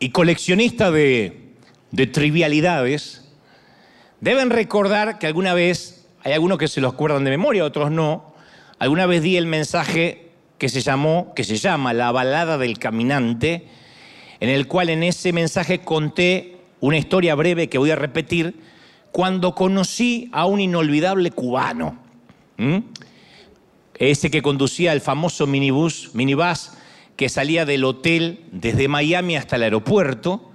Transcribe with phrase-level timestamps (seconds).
[0.00, 1.52] y coleccionistas de,
[1.90, 3.28] de trivialidades
[4.20, 8.34] deben recordar que alguna vez, hay algunos que se los acuerdan de memoria, otros no,
[8.78, 13.68] alguna vez di el mensaje que se llamó, que se llama La balada del caminante,
[14.40, 18.60] en el cual en ese mensaje conté una historia breve que voy a repetir
[19.12, 21.98] cuando conocí a un inolvidable cubano.
[23.94, 26.72] Ese que conducía el famoso minibús, minibús
[27.16, 30.50] que salía del hotel desde Miami hasta el aeropuerto.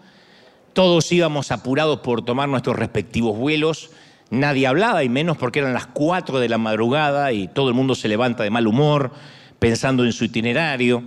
[0.74, 3.92] Todos íbamos apurados por tomar nuestros respectivos vuelos.
[4.30, 7.96] Nadie hablaba, y menos porque eran las 4 de la madrugada y todo el mundo
[7.96, 9.12] se levanta de mal humor
[9.58, 11.04] pensando en su itinerario.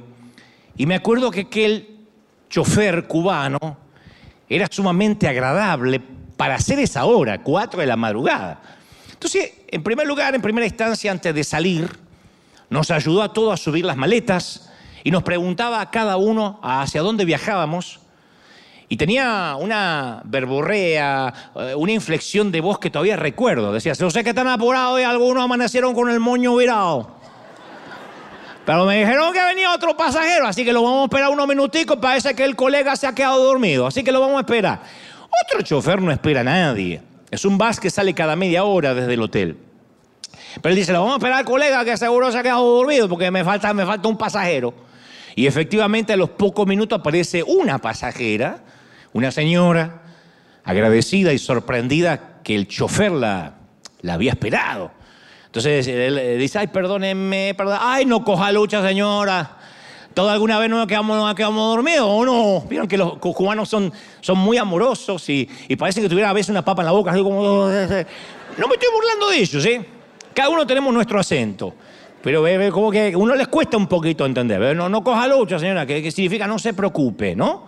[0.76, 1.88] Y me acuerdo que aquel
[2.50, 3.58] chofer cubano
[4.48, 6.00] era sumamente agradable
[6.36, 8.60] para hacer esa hora, 4 de la madrugada.
[9.12, 11.88] Entonces, en primer lugar, en primera instancia, antes de salir,
[12.68, 14.71] nos ayudó a todos a subir las maletas
[15.04, 18.00] y nos preguntaba a cada uno hacia dónde viajábamos.
[18.88, 23.72] Y tenía una verborrea, eh, una inflexión de voz que todavía recuerdo.
[23.72, 27.16] Decía, yo sé que están apurados y algunos amanecieron con el moño virado.
[28.66, 31.96] Pero me dijeron que venía otro pasajero, así que lo vamos a esperar unos minuticos.
[31.96, 34.80] Parece que el colega se ha quedado dormido, así que lo vamos a esperar.
[35.44, 37.02] Otro chofer no espera a nadie.
[37.30, 39.56] Es un bus que sale cada media hora desde el hotel.
[40.60, 43.08] Pero él dice, lo vamos a esperar al colega que seguro se ha quedado dormido
[43.08, 44.91] porque me me falta un pasajero.
[45.34, 48.64] Y efectivamente a los pocos minutos aparece una pasajera,
[49.12, 50.02] una señora,
[50.64, 53.54] agradecida y sorprendida que el chofer la,
[54.08, 54.90] había esperado.
[55.46, 57.78] Entonces él dice, ay, perdónenme, perdón.
[57.80, 59.58] Ay, no coja lucha, señora.
[60.14, 62.60] ¿Toda alguna vez nos quedamos, nos quedamos dormidos o no?
[62.68, 65.48] Vieron que los cubanos son, son muy amorosos y,
[65.78, 67.68] parece que tuviera a veces una papa en la boca, así como...
[68.58, 69.80] No me estoy burlando de ellos, ¿sí?
[70.34, 71.74] Cada uno tenemos nuestro acento.
[72.22, 74.76] Pero ve, ve, como que uno les cuesta un poquito entender.
[74.76, 77.64] No, no coja lucha, señora, que, que significa no se preocupe, ¿no?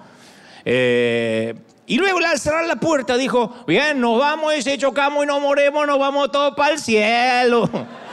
[0.65, 1.54] Eh,
[1.87, 5.41] y luego al cerrar la puerta dijo, bien, nos vamos y si chocamos y nos
[5.41, 7.69] moremos, nos vamos todos para el cielo.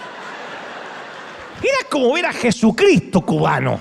[1.63, 3.79] Era como ver a Jesucristo cubano.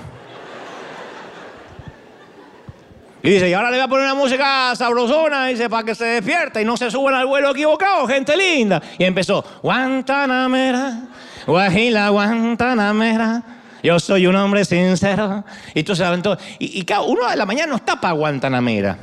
[3.23, 6.05] Y dice, y ahora le voy a poner una música sabrosona, dice, para que se
[6.05, 8.81] despierta y no se suban al vuelo equivocado, gente linda.
[8.97, 11.03] Y empezó, Guantanamera,
[11.47, 13.43] Guajila, Guantanamera,
[13.83, 15.43] yo soy un hombre sincero.
[15.73, 16.37] Y tú se aventó.
[16.59, 18.97] Y, y uno de la mañana no está para Guantanamera.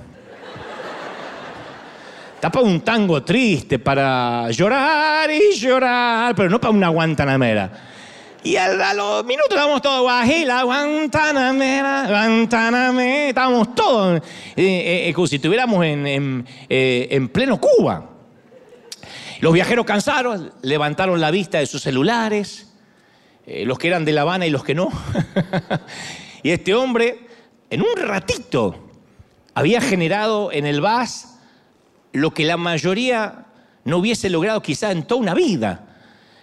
[2.40, 7.70] Para un tango triste, para llorar y llorar, pero no para una Guantanamera.
[8.44, 14.22] Y a, a los minutos estábamos todos, Guajila, Guantanamera, Guantanamera, estábamos todos,
[14.54, 18.17] eh, eh, como si estuviéramos en, en, eh, en pleno Cuba.
[19.40, 22.72] Los viajeros cansaron, levantaron la vista de sus celulares,
[23.46, 24.88] eh, los que eran de La Habana y los que no.
[26.42, 27.26] y este hombre,
[27.70, 28.90] en un ratito,
[29.54, 31.38] había generado en el VAS
[32.12, 33.46] lo que la mayoría
[33.84, 35.84] no hubiese logrado quizá en toda una vida.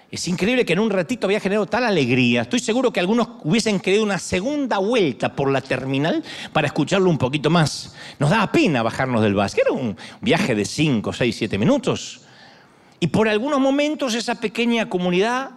[0.09, 2.44] Es increíble que en un ratito había generado tal alegría.
[2.44, 6.23] Estoy seguro que algunos hubiesen querido una segunda vuelta por la terminal
[6.53, 7.94] para escucharlo un poquito más.
[8.19, 12.25] Nos daba pena bajarnos del bus, que era un viaje de 5, 6, 7 minutos.
[13.06, 15.52] Y por algunos momentos esa pequeña comunidad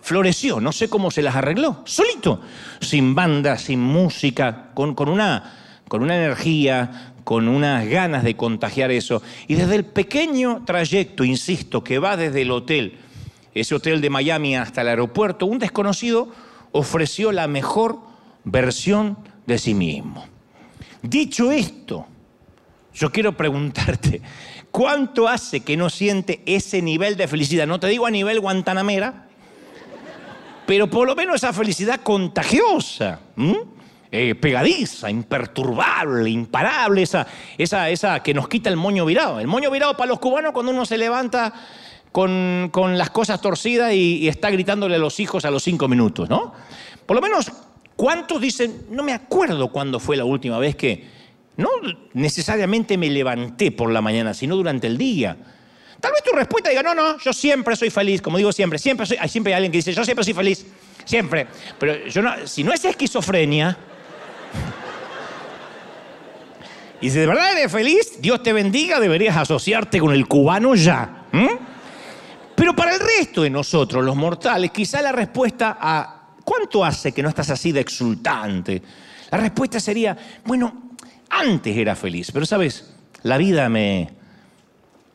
[0.00, 2.40] floreció, no sé cómo se las arregló, solito,
[2.80, 8.92] sin banda, sin música, con, con una, con una energía, con unas ganas de contagiar
[8.92, 9.20] eso.
[9.48, 13.00] Y desde el pequeño trayecto, insisto, que va desde el hotel,
[13.52, 16.28] ese hotel de Miami hasta el aeropuerto, un desconocido
[16.70, 17.98] ofreció la mejor
[18.44, 20.24] versión de sí mismo.
[21.02, 22.06] Dicho esto,
[22.94, 24.22] yo quiero preguntarte,
[24.70, 27.66] ¿cuánto hace que no siente ese nivel de felicidad?
[27.66, 29.26] No te digo a nivel guantanamera,
[30.66, 33.20] pero por lo menos esa felicidad contagiosa.
[34.10, 37.26] eh, pegadiza, imperturbable, imparable, esa,
[37.58, 39.38] esa, esa que nos quita el moño virado.
[39.38, 41.52] El moño virado para los cubanos cuando uno se levanta
[42.10, 45.88] con, con las cosas torcidas y, y, está gritándole a los hijos a los cinco
[45.88, 46.54] minutos, ¿no?
[47.04, 47.52] Por lo menos,
[47.96, 51.17] ¿cuántos dicen, no me acuerdo cuándo fue la última vez que,
[51.58, 51.68] no
[52.14, 55.36] necesariamente me levanté por la mañana, sino durante el día?
[56.00, 59.04] Tal vez tu respuesta diga, no, no, yo siempre soy feliz, como digo siempre, siempre,
[59.04, 60.64] soy, hay, siempre alguien que dice, yo siempre soy feliz,
[61.04, 61.48] siempre.
[61.78, 63.76] Pero yo no, si no es esquizofrenia,
[67.00, 71.24] y si de verdad eres feliz, Dios te bendiga, deberías asociarte con el cubano ya.
[72.54, 77.20] Pero para el resto de nosotros, los mortales, quizá la respuesta a ¿cuánto hace que
[77.20, 78.80] no estás así de exultante?
[79.32, 80.87] La respuesta sería, bueno,
[81.30, 84.10] antes era feliz, pero sabes, la vida me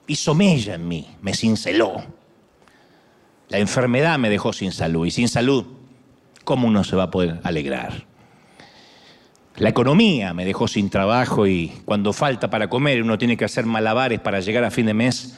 [0.07, 2.04] hizo mella en mí, me cinceló.
[3.50, 5.65] La enfermedad me dejó sin salud y sin salud,
[6.44, 8.06] ¿cómo uno se va a poder alegrar?
[9.57, 13.66] La economía me dejó sin trabajo y cuando falta para comer uno tiene que hacer
[13.66, 15.38] malabares para llegar a fin de mes,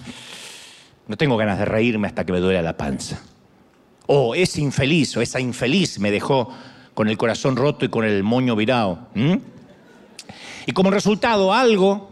[1.07, 3.21] no tengo ganas de reírme hasta que me duele la panza.
[4.07, 6.49] O ese infeliz o esa infeliz me dejó
[6.93, 9.09] con el corazón roto y con el moño virado.
[10.65, 12.09] Y como resultado algo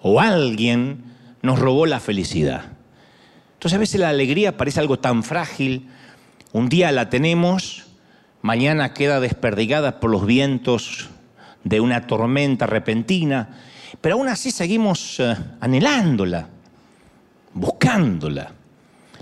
[0.00, 1.04] o alguien
[1.42, 2.64] nos robó la felicidad.
[3.54, 5.88] Entonces a veces la alegría parece algo tan frágil.
[6.52, 7.86] Un día la tenemos,
[8.40, 11.08] mañana queda desperdigada por los vientos
[11.64, 13.48] de una tormenta repentina,
[14.00, 16.48] pero aún así seguimos eh, anhelándola,
[17.54, 18.52] buscándola.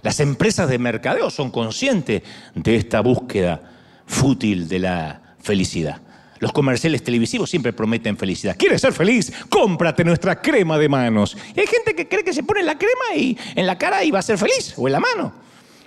[0.03, 2.23] Las empresas de mercadeo son conscientes
[2.55, 3.61] de esta búsqueda
[4.07, 6.01] fútil de la felicidad.
[6.41, 8.57] Los comerciales televisivos siempre prometen felicidad.
[8.59, 9.31] ¿Quieres ser feliz?
[9.51, 11.37] Cómprate nuestra crema de manos.
[11.55, 14.11] Y hay gente que cree que se pone la crema y en la cara y
[14.11, 15.33] va a ser feliz, o en la mano.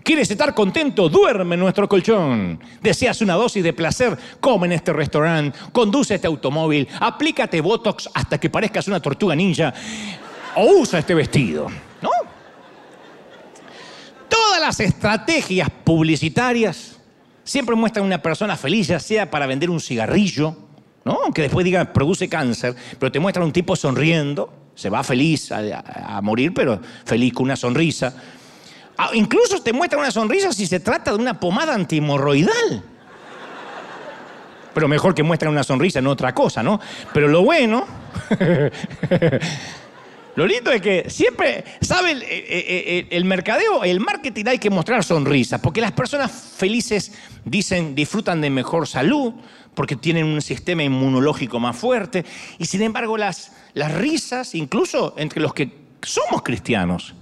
[0.03, 1.09] ¿Quieres estar contento?
[1.09, 2.59] Duerme en nuestro colchón.
[2.81, 4.15] ¿Deseas una dosis de placer?
[4.39, 9.73] Come en este restaurante, conduce este automóvil, aplícate Botox hasta que parezcas una tortuga ninja
[10.55, 11.67] o usa este vestido.
[11.99, 12.11] ¿No?
[14.29, 16.92] Todas las estrategias publicitarias
[17.43, 20.55] Siempre muestran una persona feliz, ya sea para vender un cigarrillo,
[21.03, 21.19] ¿no?
[21.23, 26.19] aunque después diga produce cáncer, pero te muestran un tipo sonriendo, se va feliz a,
[26.21, 28.15] morir, pero feliz con una sonrisa.
[28.97, 32.83] Ah, incluso te muestran una sonrisa si se trata de una pomada antimorroidal.
[34.73, 36.79] Pero mejor que muestren una sonrisa, no otra cosa, ¿no?
[37.13, 37.85] Pero lo bueno
[40.35, 42.11] Lo lindo es que siempre, ¿sabe?
[42.11, 47.11] El, el, el, mercadeo, el marketing hay que mostrar sonrisas, porque las personas felices
[47.45, 49.33] dicen, disfrutan de mejor salud,
[49.75, 52.25] porque tienen un sistema inmunológico más fuerte,
[52.57, 55.71] y sin embargo las, las risas, incluso entre los que
[56.01, 57.13] somos cristianos,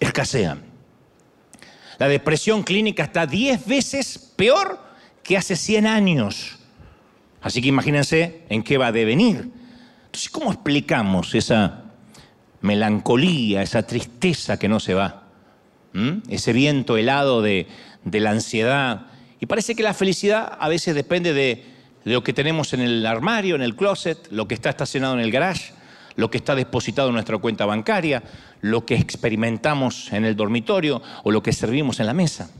[0.00, 0.62] escasean.
[1.98, 4.80] La depresión clínica está 10 veces peor
[5.22, 6.58] que hace 100 años.
[7.40, 9.50] Así que imagínense en qué va a devenir.
[10.06, 11.87] Entonces, ¿cómo explicamos esa
[12.60, 15.22] melancolía, esa tristeza que no se va,
[16.28, 17.66] ese viento helado de,
[18.04, 19.06] la ansiedad.
[19.40, 21.64] Y parece que la felicidad a veces depende de,
[22.04, 25.20] de lo que tenemos en el armario, en el closet, lo que está estacionado en
[25.20, 25.72] el garage,
[26.16, 28.22] lo que está depositado en nuestra cuenta bancaria,
[28.60, 32.50] lo que experimentamos en el dormitorio o lo que servimos en la mesa.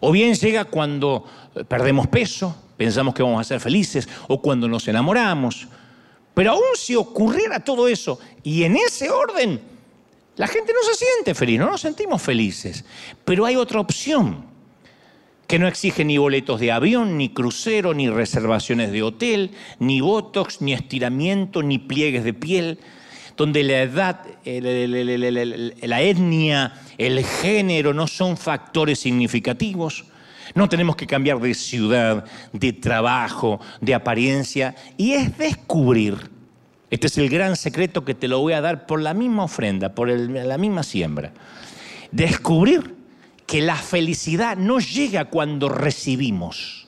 [0.00, 1.24] O bien llega cuando
[1.66, 5.66] perdemos peso, pensamos que vamos a ser felices, o cuando nos enamoramos,
[6.38, 9.60] pero aún si ocurriera todo eso y en ese orden,
[10.36, 12.84] la gente no se siente feliz, no nos sentimos felices.
[13.24, 14.44] Pero hay otra opción
[15.48, 19.50] que no exige ni boletos de avión, ni crucero, ni reservaciones de hotel,
[19.80, 22.78] ni botox, ni estiramiento, ni pliegues de piel,
[23.36, 30.04] donde la edad, la etnia, el género no son factores significativos.
[30.54, 36.30] No tenemos que cambiar de ciudad, de trabajo, de apariencia, y es descubrir,
[36.90, 39.94] este es el gran secreto que te lo voy a dar por la misma ofrenda,
[39.94, 41.32] por la misma siembra,
[42.10, 42.96] descubrir
[43.46, 46.86] que la felicidad no llega cuando recibimos,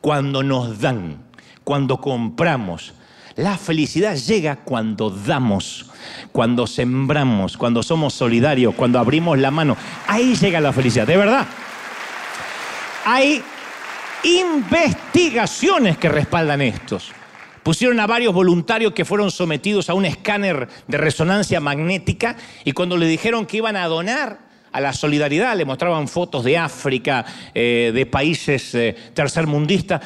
[0.00, 1.24] cuando nos dan,
[1.62, 2.94] cuando compramos.
[3.36, 5.90] La felicidad llega cuando damos,
[6.30, 9.76] cuando sembramos, cuando somos solidarios, cuando abrimos la mano.
[10.06, 11.46] Ahí llega la felicidad, de verdad.
[13.04, 13.42] Hay
[14.24, 17.12] investigaciones que respaldan estos.
[17.62, 22.96] Pusieron a varios voluntarios que fueron sometidos a un escáner de resonancia magnética y cuando
[22.96, 24.38] le dijeron que iban a donar
[24.72, 30.00] a la solidaridad, le mostraban fotos de África, eh, de países eh, tercermundistas,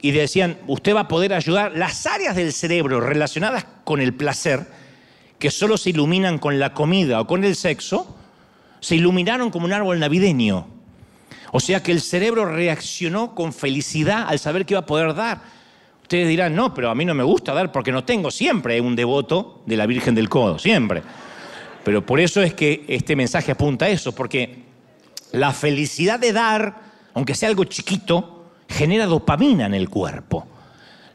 [0.00, 4.66] y decían, usted va a poder ayudar las áreas del cerebro relacionadas con el placer,
[5.38, 8.16] que solo se iluminan con la comida o con el sexo,
[8.80, 10.73] se iluminaron como un árbol navideño.
[11.56, 15.40] O sea que el cerebro reaccionó con felicidad al saber que iba a poder dar.
[16.02, 18.32] Ustedes dirán, no, pero a mí no me gusta dar porque no tengo.
[18.32, 21.04] Siempre un devoto de la Virgen del Codo, siempre.
[21.84, 24.64] Pero por eso es que este mensaje apunta a eso, porque
[25.30, 26.74] la felicidad de dar,
[27.14, 30.48] aunque sea algo chiquito, genera dopamina en el cuerpo.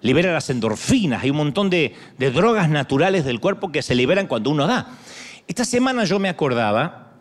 [0.04, 4.28] Libera las endorfinas, hay un montón de, de drogas naturales del cuerpo que se liberan
[4.28, 4.88] cuando uno da.
[5.50, 7.12] Esta semana yo me acordaba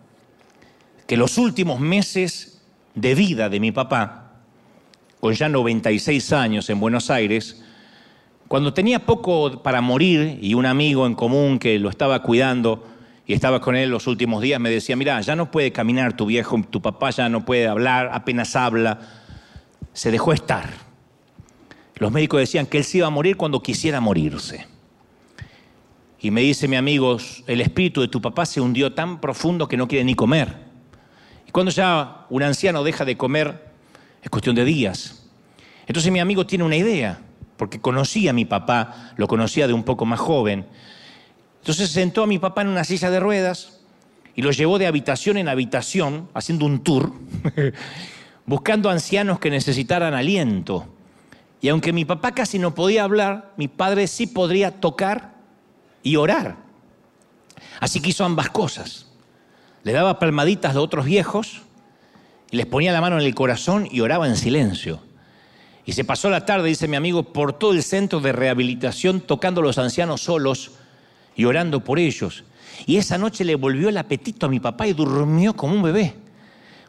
[1.08, 2.57] que los últimos meses
[2.94, 4.32] de vida de mi papá,
[5.20, 7.62] con ya 96 años en Buenos Aires,
[8.48, 12.86] cuando tenía poco para morir y un amigo en común que lo estaba cuidando
[13.26, 16.24] y estaba con él los últimos días me decía, mira, ya no puede caminar tu
[16.24, 19.00] viejo, tu papá ya no puede hablar, apenas habla,
[19.92, 20.70] se dejó estar.
[21.96, 24.66] Los médicos decían que él se iba a morir cuando quisiera morirse.
[26.20, 29.76] Y me dice mi amigo, el espíritu de tu papá se hundió tan profundo que
[29.76, 30.67] no quiere ni comer.
[31.48, 33.72] Y cuando ya un anciano deja de comer,
[34.22, 35.26] es cuestión de días.
[35.86, 37.22] Entonces mi amigo tiene una idea.
[37.56, 40.64] porque conocía a mi papá, lo conocía de un poco más joven.
[41.60, 43.80] Entonces sentó a mi papá en una silla de ruedas
[44.36, 47.12] y lo llevó de habitación en habitación, haciendo un tour,
[48.46, 50.86] buscando ancianos que necesitaran aliento.
[51.60, 55.34] Y aunque mi papá casi no podía hablar, mi padre sí podría tocar
[56.04, 56.58] y orar.
[57.80, 59.07] Así que hizo ambas cosas.
[59.84, 61.62] Le daba palmaditas a otros viejos
[62.50, 65.00] y les ponía la mano en el corazón y oraba en silencio.
[65.84, 69.60] Y se pasó la tarde, dice mi amigo, por todo el centro de rehabilitación tocando
[69.60, 70.72] a los ancianos solos
[71.34, 72.44] y orando por ellos.
[72.86, 76.14] Y esa noche le volvió el apetito a mi papá y durmió como un bebé,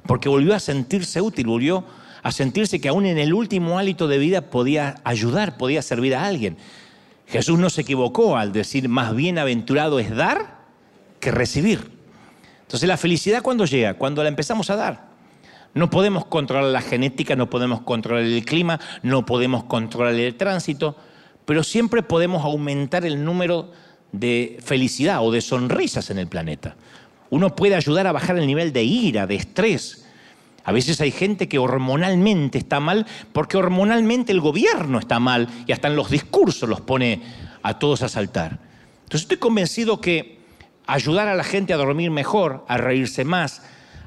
[0.06, 1.86] porque volvió a sentirse útil, volvió
[2.24, 6.26] a sentirse que aún en el último hálito de vida podía ayudar, podía servir a
[6.26, 6.58] alguien.
[7.28, 10.58] Jesús no se equivocó al decir, más bienaventurado es dar
[11.20, 11.99] que recibir.
[12.70, 15.08] Entonces la felicidad cuando llega, cuando la empezamos a dar.
[15.74, 20.96] No podemos controlar la genética, no podemos controlar el clima, no podemos controlar el tránsito,
[21.46, 23.72] pero siempre podemos aumentar el número
[24.12, 26.76] de felicidad o de sonrisas en el planeta.
[27.32, 30.06] Uno puede ayudar a bajar el nivel de ira, de estrés.
[30.64, 35.72] A veces hay gente que hormonalmente está mal porque hormonalmente el gobierno está mal y
[35.72, 37.24] hasta en los discursos los pone
[37.64, 38.60] a todos a saltar.
[39.06, 40.39] Entonces estoy convencido que
[40.94, 43.62] ayudar a la gente a dormir mejor, a reírse más,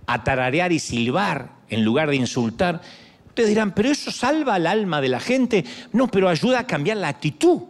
[0.07, 2.81] a tararear y silbar en lugar de insultar.
[3.29, 5.65] Ustedes dirán, pero eso salva al alma de la gente.
[5.93, 7.63] No, pero ayuda a cambiar la actitud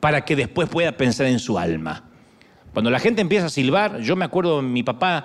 [0.00, 2.04] para que después pueda pensar en su alma.
[2.72, 5.24] Cuando la gente empieza a silbar, yo me acuerdo de mi papá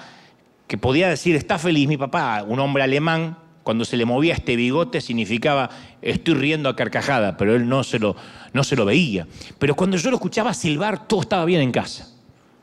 [0.67, 4.55] que podía decir, está feliz mi papá, un hombre alemán, cuando se le movía este
[4.55, 5.69] bigote significaba,
[6.01, 8.15] estoy riendo a carcajada, pero él no se lo,
[8.53, 9.27] no se lo veía.
[9.59, 12.18] Pero cuando yo lo escuchaba silbar, todo estaba bien en casa.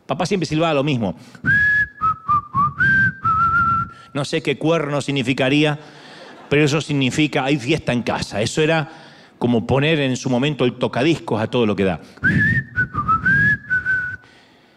[0.07, 1.17] Papá siempre silbaba lo mismo.
[4.15, 5.79] No sé qué cuerno significaría,
[6.49, 8.41] pero eso significa hay fiesta en casa.
[8.41, 8.91] Eso era
[9.39, 12.01] como poner en su momento el tocadiscos a todo lo que da.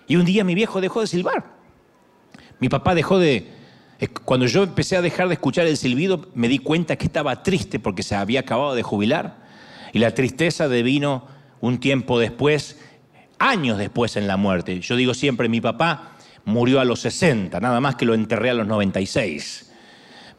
[0.08, 1.46] Y un día mi viejo dejó de silbar.
[2.60, 3.54] Mi papá dejó de...
[4.26, 7.80] Cuando yo empecé a dejar de escuchar el silbido, me di cuenta que estaba triste
[7.80, 9.38] porque se había acabado de jubilar.
[9.94, 11.28] Y la tristeza devino
[11.62, 12.80] un tiempo después,
[13.40, 14.80] años después en la muerte.
[14.80, 16.12] Yo digo siempre, mi papá
[16.46, 19.72] murió a los 60, nada más que lo enterré a los 96.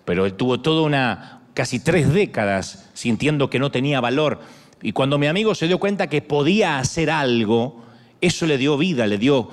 [0.04, 4.40] Pero él tuvo toda una, casi tres décadas sintiendo que no tenía valor.
[4.82, 7.84] Y cuando mi amigo se dio cuenta que podía hacer algo,
[8.20, 9.50] eso le dio vida, le dio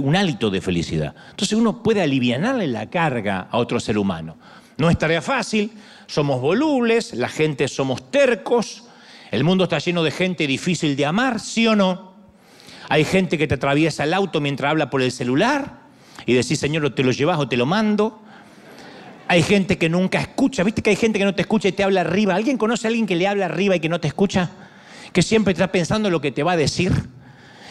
[0.00, 1.14] un hálito de felicidad.
[1.30, 4.36] Entonces uno puede aliviarle la carga a otro ser humano.
[4.76, 5.70] No es tarea fácil,
[6.06, 8.84] somos volubles, la gente somos tercos,
[9.30, 12.13] el mundo está lleno de gente difícil de amar, ¿sí o no?
[12.88, 15.84] Hay gente que te atraviesa el auto mientras habla por el celular,
[16.26, 18.20] y decís, Señor, te lo llevas o te lo mando.
[19.28, 21.82] Hay gente que nunca escucha, viste que hay gente que no te escucha y te
[21.82, 22.34] habla arriba.
[22.34, 24.50] ¿Alguien conoce a alguien que le habla arriba y que no te escucha?
[25.12, 26.92] Que siempre está pensando en lo que te va a decir.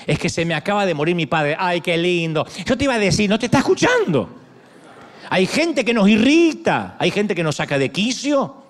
[0.05, 1.55] Es que se me acaba de morir mi padre.
[1.58, 2.46] Ay, qué lindo.
[2.65, 4.39] Yo te iba a decir, no te está escuchando.
[5.29, 8.62] Hay gente que nos irrita, hay gente que nos saca de quicio.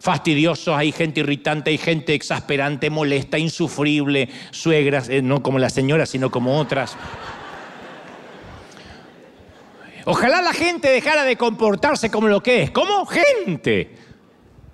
[0.00, 6.06] Fastidiosos, hay gente irritante, hay gente exasperante, molesta, insufrible, suegras, eh, no como la señora,
[6.06, 6.96] sino como otras.
[10.04, 13.96] Ojalá la gente dejara de comportarse como lo que es, como gente.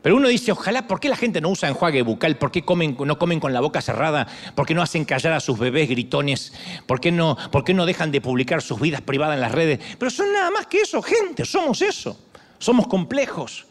[0.04, 2.36] Pero uno dice, ojalá, ¿por qué la gente no usa enjuague bucal?
[2.36, 4.28] ¿Por qué no comen con la boca cerrada?
[4.54, 6.52] ¿Por qué no hacen callar a sus bebés gritones?
[6.86, 9.80] ¿Por qué, no, ¿Por qué no dejan de publicar sus vidas privadas en las redes?
[9.98, 12.28] Pero son nada más que eso, gente, somos eso.
[12.58, 13.66] Somos complejos.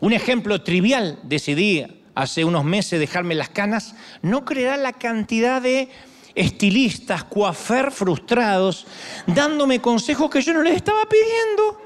[0.00, 5.88] Un ejemplo trivial, decidí hace unos meses dejarme las canas, no creerá la cantidad de
[6.34, 8.86] estilistas, coafer frustrados,
[9.26, 11.80] dándome consejos que yo no les estaba pidiendo.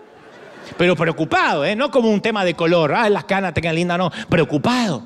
[0.77, 1.75] Pero preocupado, ¿eh?
[1.75, 5.03] no como un tema de color, ah, las canas tengan lindas, no, preocupado.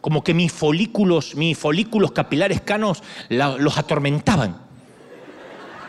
[0.00, 4.68] Como que mis folículos, mis folículos capilares canos los atormentaban.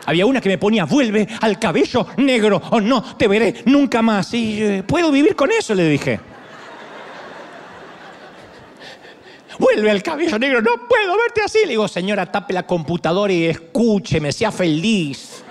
[0.06, 4.34] Había una que me ponía, vuelve al cabello negro o no, te veré nunca más.
[4.34, 6.20] Y eh, puedo vivir con eso, le dije.
[9.60, 11.60] Vuelve al cabello negro, no puedo verte así.
[11.62, 15.44] Le digo, señora, tape la computadora y escúcheme, sea feliz.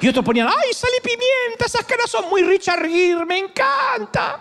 [0.00, 4.40] Y otros ponían, ay, sal y pimienta, esas caras son muy Richard Gere, me encanta.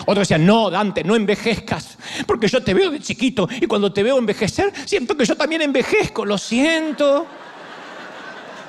[0.00, 4.02] Otros decían, no, Dante, no envejezcas, porque yo te veo de chiquito y cuando te
[4.02, 7.26] veo envejecer, siento que yo también envejezco, lo siento.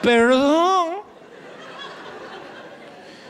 [0.02, 1.02] Perdón.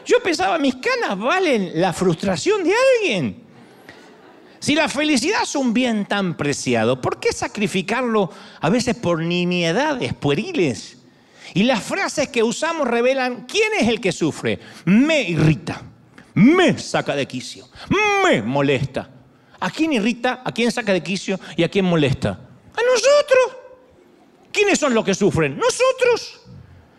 [0.05, 3.50] Yo pensaba, mis canas valen la frustración de alguien.
[4.61, 10.13] Si la felicidad es un bien tan preciado, ¿por qué sacrificarlo a veces por nimiedades
[10.13, 10.99] pueriles?
[11.55, 14.59] Y las frases que usamos revelan quién es el que sufre.
[14.85, 15.81] Me irrita,
[16.35, 17.67] me saca de quicio,
[18.23, 19.09] me molesta.
[19.59, 20.43] ¿A quién irrita?
[20.45, 21.39] ¿A quién saca de quicio?
[21.57, 22.29] ¿Y a quién molesta?
[22.29, 23.57] A nosotros.
[24.51, 25.57] ¿Quiénes son los que sufren?
[25.57, 26.39] Nosotros.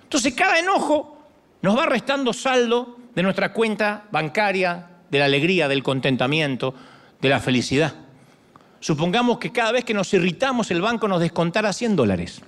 [0.02, 1.16] Entonces cada enojo
[1.62, 6.74] nos va restando saldo de nuestra cuenta bancaria, de la alegría, del contentamiento,
[7.22, 7.94] de la felicidad.
[8.80, 12.42] Supongamos que cada vez que nos irritamos el banco nos descontara 100 dólares.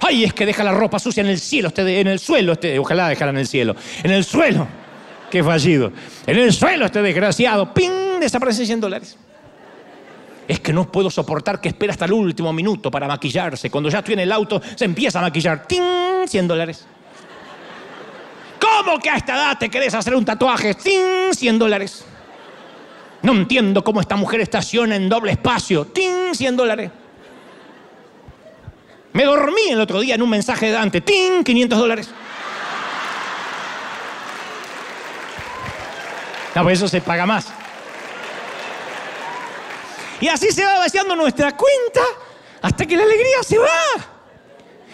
[0.00, 2.78] Ay, es que deja la ropa sucia en el cielo, este, en el suelo, este,
[2.78, 4.66] ojalá dejara en el cielo, en el suelo.
[5.30, 5.92] Qué fallido.
[6.26, 8.18] En el suelo este desgraciado, ¡ping!
[8.18, 9.16] Desaparecen 100 dólares.
[10.48, 13.70] Es que no puedo soportar que espera hasta el último minuto para maquillarse.
[13.70, 15.68] Cuando ya estoy en el auto, se empieza a maquillar.
[15.68, 16.26] ¡Ting!
[16.26, 16.84] 100 dólares.
[18.58, 20.74] ¿Cómo que a esta edad te querés hacer un tatuaje?
[20.74, 21.32] ¡Ting!
[21.32, 22.04] 100 dólares.
[23.22, 25.84] No entiendo cómo esta mujer estaciona en doble espacio.
[25.86, 26.34] ¡Ting!
[26.34, 26.90] 100 dólares.
[29.12, 31.00] Me dormí el otro día en un mensaje de Dante.
[31.00, 31.44] ¡Ting!
[31.44, 32.08] 500 dólares.
[36.54, 37.46] No, pues eso se paga más.
[40.20, 42.00] Y así se va vaciando nuestra cuenta
[42.62, 43.66] hasta que la alegría se va.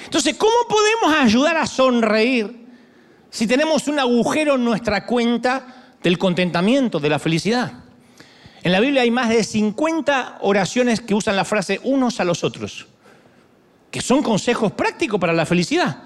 [0.04, 2.66] Entonces, ¿cómo podemos ayudar a sonreír
[3.30, 7.85] si tenemos un agujero en nuestra cuenta del contentamiento, de la felicidad?
[8.66, 12.42] En la Biblia hay más de 50 oraciones que usan la frase unos a los
[12.42, 12.88] otros,
[13.92, 15.98] que son consejos prácticos para la felicidad.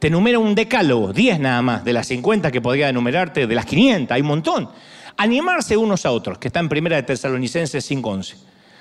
[0.00, 3.66] Te enumera un decálogo, 10 nada más, de las 50 que podría enumerarte, de las
[3.66, 4.68] 500, hay un montón.
[5.16, 8.34] Animarse unos a otros, que está en primera de Tesalonicenses 5.11.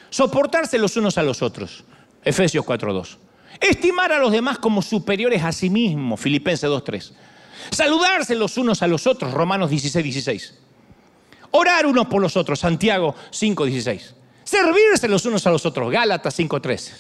[0.10, 1.84] Soportarse los unos a los otros,
[2.24, 3.18] Efesios 4.2.
[3.62, 7.12] Estimar a los demás como superiores a sí mismos, Filipenses 2.3.
[7.70, 10.65] Saludarse los unos a los otros, Romanos 16.16.
[11.52, 14.14] Orar unos por los otros, Santiago 5.16.
[14.44, 16.92] Servirse los unos a los otros, Gálatas 5.13.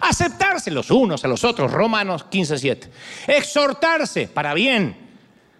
[0.00, 2.88] Aceptarse los unos a los otros, Romanos 15.7.
[3.26, 4.96] Exhortarse para bien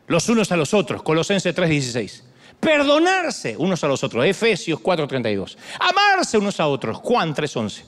[0.06, 2.22] los unos a los otros, Colosenses 3.16.
[2.60, 5.56] Perdonarse unos a los otros, Efesios 4:32.
[5.78, 7.84] Amarse unos a otros, Juan 3:11.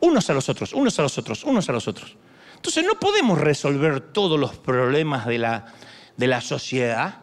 [0.00, 2.16] Unos a los otros, unos a los otros, unos a los otros.
[2.56, 5.66] Entonces no podemos resolver todos los problemas de la,
[6.16, 7.20] de la sociedad,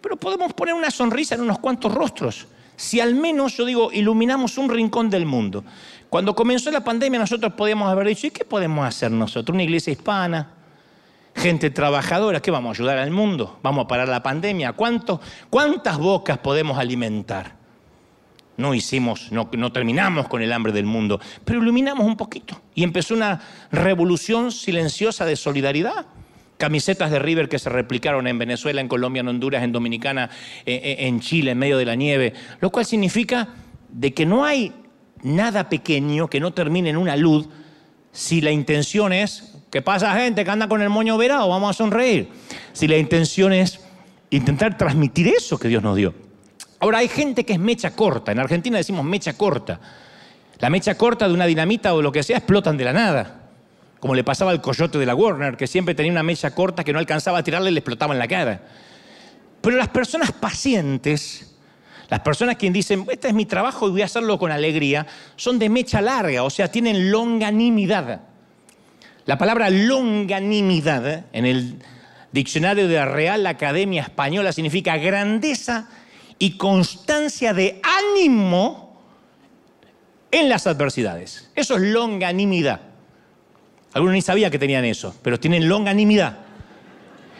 [0.00, 2.46] pero podemos poner una sonrisa en unos cuantos rostros.
[2.76, 5.64] Si al menos, yo digo, iluminamos un rincón del mundo.
[6.08, 9.52] Cuando comenzó la pandemia nosotros podíamos haber dicho, ¿y qué podemos hacer nosotros?
[9.52, 10.52] Una iglesia hispana,
[11.34, 13.58] gente trabajadora, ¿qué vamos a ayudar al mundo?
[13.62, 14.72] ¿Vamos a parar la pandemia?
[14.72, 17.56] ¿Cuántas bocas podemos alimentar?
[18.56, 22.60] No hicimos, no, no terminamos con el hambre del mundo, pero iluminamos un poquito.
[22.74, 26.06] Y empezó una revolución silenciosa de solidaridad.
[26.58, 30.28] Camisetas de River que se replicaron en Venezuela, en Colombia, en Honduras, en Dominicana,
[30.66, 32.34] eh, eh, en Chile, en medio de la nieve.
[32.60, 33.48] Lo cual significa
[33.88, 34.72] de que no hay
[35.22, 37.48] nada pequeño que no termine en una luz
[38.12, 41.48] si la intención es ¿Qué pasa, gente que anda con el moño verado?
[41.48, 42.28] Vamos a sonreír.
[42.72, 43.80] Si la intención es
[44.30, 46.14] intentar transmitir eso que Dios nos dio.
[46.80, 48.32] Ahora, hay gente que es mecha corta.
[48.32, 49.78] En Argentina decimos mecha corta.
[50.58, 53.37] La mecha corta de una dinamita o lo que sea explotan de la nada.
[54.00, 56.92] Como le pasaba al coyote de la Warner, que siempre tenía una mecha corta que
[56.92, 58.62] no alcanzaba a tirarle y le explotaba en la cara.
[59.60, 61.56] Pero las personas pacientes,
[62.08, 65.06] las personas que dicen, este es mi trabajo y voy a hacerlo con alegría,
[65.36, 68.20] son de mecha larga, o sea, tienen longanimidad.
[69.26, 71.82] La palabra longanimidad en el
[72.32, 75.88] diccionario de la Real Academia Española significa grandeza
[76.38, 79.02] y constancia de ánimo
[80.30, 81.50] en las adversidades.
[81.54, 82.87] Eso es longanimidad.
[83.92, 86.38] Algunos ni sabían que tenían eso, pero tienen longanimidad.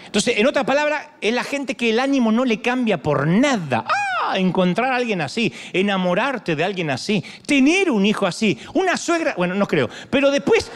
[0.06, 3.84] Entonces, en otra palabra, es la gente que el ánimo no le cambia por nada.
[3.86, 9.34] Ah, encontrar a alguien así, enamorarte de alguien así, tener un hijo así, una suegra,
[9.36, 10.70] bueno, no creo, pero después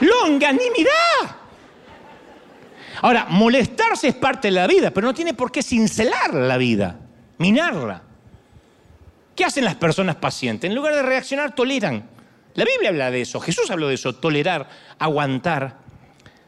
[0.00, 0.90] longanimidad.
[3.02, 6.98] Ahora, molestarse es parte de la vida, pero no tiene por qué cincelar la vida,
[7.38, 8.02] minarla.
[9.34, 10.68] ¿Qué hacen las personas pacientes?
[10.68, 12.09] En lugar de reaccionar, toleran.
[12.54, 15.78] La Biblia habla de eso, Jesús habló de eso, tolerar, aguantar,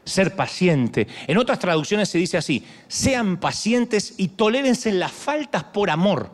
[0.03, 1.07] ser paciente.
[1.27, 6.29] En otras traducciones se dice así, sean pacientes y tolérense las faltas por amor.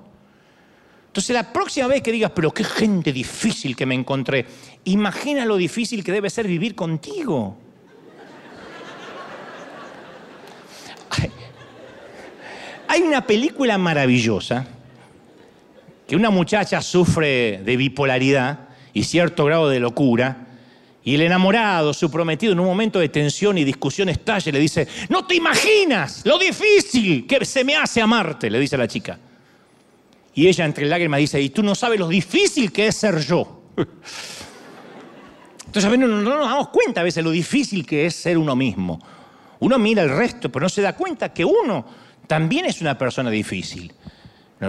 [1.08, 4.46] Entonces la próxima vez que digas, pero qué gente difícil que me encontré,
[4.86, 7.58] imagina lo difícil que debe ser vivir contigo.
[12.88, 14.66] Hay una película maravillosa
[16.08, 18.69] que una muchacha sufre de bipolaridad
[19.00, 20.46] y cierto grado de locura,
[21.06, 24.60] y el enamorado, su prometido, en un momento de tensión y discusión estalla y le
[24.60, 28.90] dice, no te imaginas lo difícil que se me hace amarte, le dice a la
[28.90, 29.18] chica.
[30.36, 33.62] Y ella entre lágrimas dice, y tú no sabes lo difícil que es ser yo.
[35.66, 39.00] Entonces, no, no nos damos cuenta a veces lo difícil que es ser uno mismo.
[39.60, 41.86] Uno mira el resto, pero no se da cuenta que uno
[42.28, 43.94] también es una persona difícil.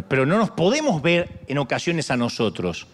[0.09, 2.87] pero no nos podemos ver en ocasiones a nosotros.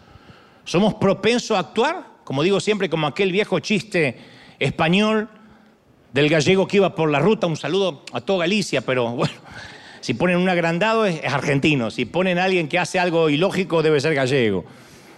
[0.67, 4.19] Somos propensos a actuar, como digo siempre, como aquel viejo chiste
[4.59, 5.29] español
[6.13, 7.47] del gallego que iba por la ruta.
[7.47, 9.33] Un saludo a toda Galicia, pero bueno,
[10.01, 14.17] si ponen un agrandado es, argentino, si ponen alguien que hace algo ilógico debe ser
[14.17, 14.65] gallego.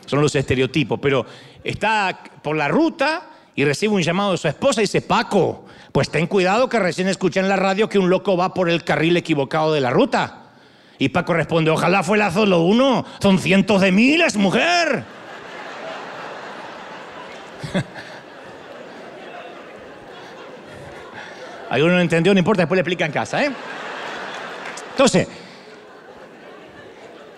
[0.04, 1.24] Son los estereotipos, pero
[1.64, 6.10] está por la ruta y recibe un llamado de su esposa y dice, Paco, pues
[6.10, 9.16] ten cuidado que recién escuché en la radio que un loco va por el carril
[9.16, 10.50] equivocado de la ruta.
[10.98, 15.16] Y Paco responde, ojalá fuera solo uno, son cientos de miles, mujer.
[21.70, 23.52] Alguno no entendió, no importa, después le explica en casa, ¿eh?
[24.90, 25.28] Entonces,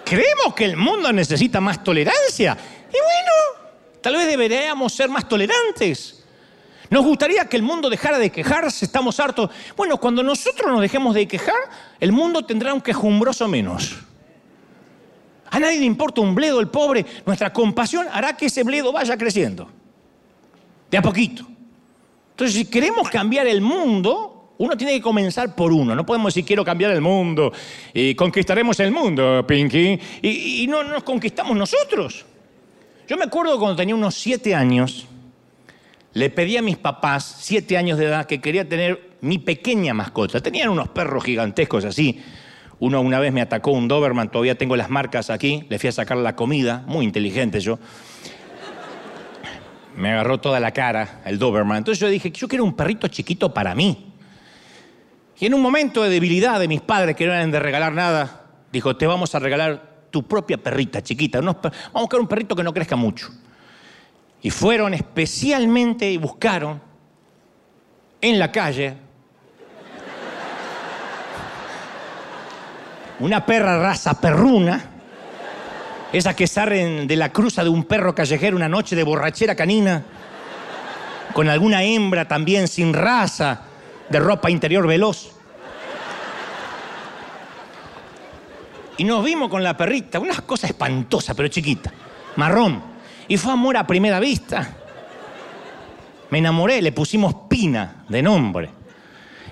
[0.05, 2.57] creemos que el mundo necesita más tolerancia.
[2.89, 3.33] Y bueno,
[4.01, 6.25] tal vez deberíamos ser más tolerantes.
[6.91, 9.51] Nos gustaría que el mundo dejara de quejarse, estamos hartos.
[9.77, 11.55] Bueno, cuando nosotros nos dejemos de quejar,
[12.01, 13.97] el mundo tendrá un quejumbroso menos.
[15.51, 17.05] A nadie le importa un bledo, el pobre.
[17.27, 19.71] Nuestra compasión hará que ese bledo vaya creciendo.
[20.91, 21.47] De a poquito.
[22.31, 25.95] Entonces, si queremos cambiar el mundo, uno tiene que comenzar por uno.
[25.95, 27.53] No podemos decir quiero cambiar el mundo
[27.95, 29.99] y conquistaremos el mundo, Pinky.
[30.23, 32.27] Y, no, nos conquistamos nosotros.
[33.09, 35.07] Yo me acuerdo cuando tenía unos siete años,
[36.13, 40.41] le pedí a mis papás, siete años de edad, que quería tener mi pequeña mascota.
[40.41, 42.21] Tenían unos perros gigantescos así.
[42.81, 45.65] Uno una vez me atacó un Doberman, todavía tengo las marcas aquí.
[45.69, 47.79] Le fui a sacar la comida, muy inteligente yo.
[50.01, 51.79] Me agarró toda la cara el Doberman.
[51.79, 54.15] Entonces yo dije, yo quiero un perrito chiquito para mí.
[55.39, 58.47] Y en un momento de debilidad de mis padres que no eran de regalar nada,
[58.73, 61.41] dijo, te vamos a regalar tu propia perrita chiquita.
[61.41, 63.29] vamos a buscar un perrito que no crezca mucho.
[64.43, 66.81] Y fueron especialmente y buscaron
[68.23, 68.97] en la calle
[73.19, 75.00] una perra raza perruna,
[76.13, 80.03] esa que salen de la cruza de un perro callejero una noche de borrachera canina,
[81.33, 83.63] con alguna hembra también sin raza,
[84.09, 85.33] de ropa interior veloz.
[88.99, 91.91] Y nos vimos con la perrita, una cosa espantosa, pero chiquita,
[92.37, 92.83] marrón.
[93.29, 94.77] Y fue amor a primera vista.
[96.31, 98.71] Me enamoré, le pusimos Pina de nombre.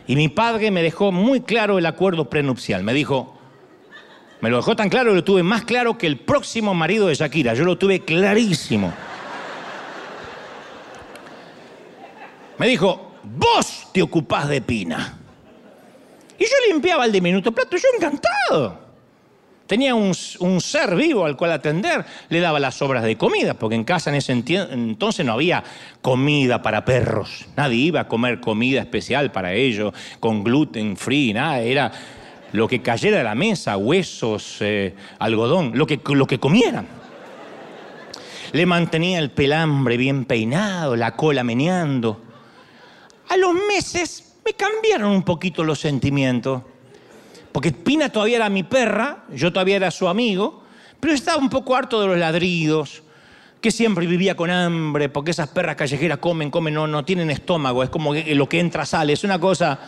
[0.06, 2.82] Y mi padre me dejó muy claro el acuerdo prenupcial.
[2.82, 3.37] Me dijo,
[4.40, 7.54] me lo dejó tan claro, lo tuve más claro que el próximo marido de Shakira.
[7.54, 8.92] Yo lo tuve clarísimo.
[12.58, 15.18] Me dijo, vos te ocupás de Pina.
[16.38, 18.88] Y yo limpiaba el diminuto plato, yo encantado.
[19.66, 23.84] Tenía un, ser vivo al cual atender, le daba las obras de comida, porque en
[23.84, 25.62] casa en ese entonces no había
[26.00, 27.44] comida para perros.
[27.54, 31.60] Nadie iba a comer comida especial para ellos, con gluten free, nada.
[31.60, 31.92] Era
[32.52, 36.86] lo que cayera de la mesa, huesos, eh, algodón, lo que, lo que comieran.
[38.52, 42.22] Le mantenía el pelambre bien peinado, la cola meneando.
[43.28, 46.62] A los meses me cambiaron un poquito los sentimientos.
[47.52, 50.62] Porque Pina todavía era mi perra, yo todavía era su amigo,
[51.00, 53.02] pero estaba un poco harto de los ladridos,
[53.60, 57.82] que siempre vivía con hambre, porque esas perras callejeras comen, comen, no, no tienen estómago,
[57.82, 59.78] es como lo que entra sale, es una cosa...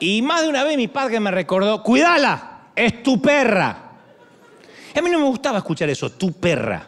[0.00, 3.88] Y más de una vez mi padre me recordó, cuídala, es tu perra.
[4.96, 6.86] A mí no me gustaba escuchar eso, tu perra.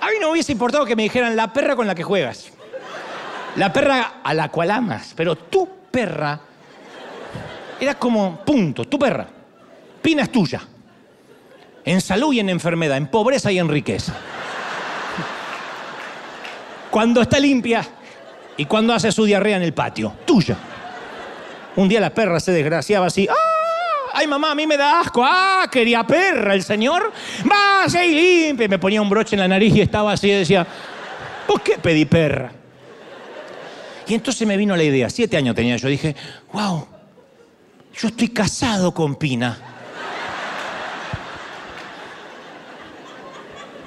[0.00, 2.50] A mí no hubiese importado que me dijeran la perra con la que juegas.
[3.56, 5.12] La perra a la cual amas.
[5.16, 6.40] Pero tu perra
[7.80, 9.26] era como punto, tu perra.
[10.00, 10.60] Pina es tuya.
[11.84, 14.14] En salud y en enfermedad, en pobreza y en riqueza.
[16.92, 17.82] Cuando está limpia
[18.54, 20.58] y cuando hace su diarrea en el patio, tuya.
[21.74, 23.26] Un día la perra se desgraciaba así.
[23.30, 23.52] ¡Ah!
[24.12, 27.10] ay mamá, a mí me da asco, ah, quería perra el señor,
[27.46, 28.68] vaya y limpia.
[28.68, 30.66] Me ponía un broche en la nariz y estaba así y decía,
[31.46, 32.52] ¿por qué pedí perra?
[34.06, 36.14] Y entonces me vino la idea, siete años tenía yo, dije,
[36.52, 36.86] wow,
[37.94, 39.71] yo estoy casado con Pina.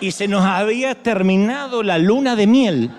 [0.01, 2.91] Y se nos había terminado la luna de miel.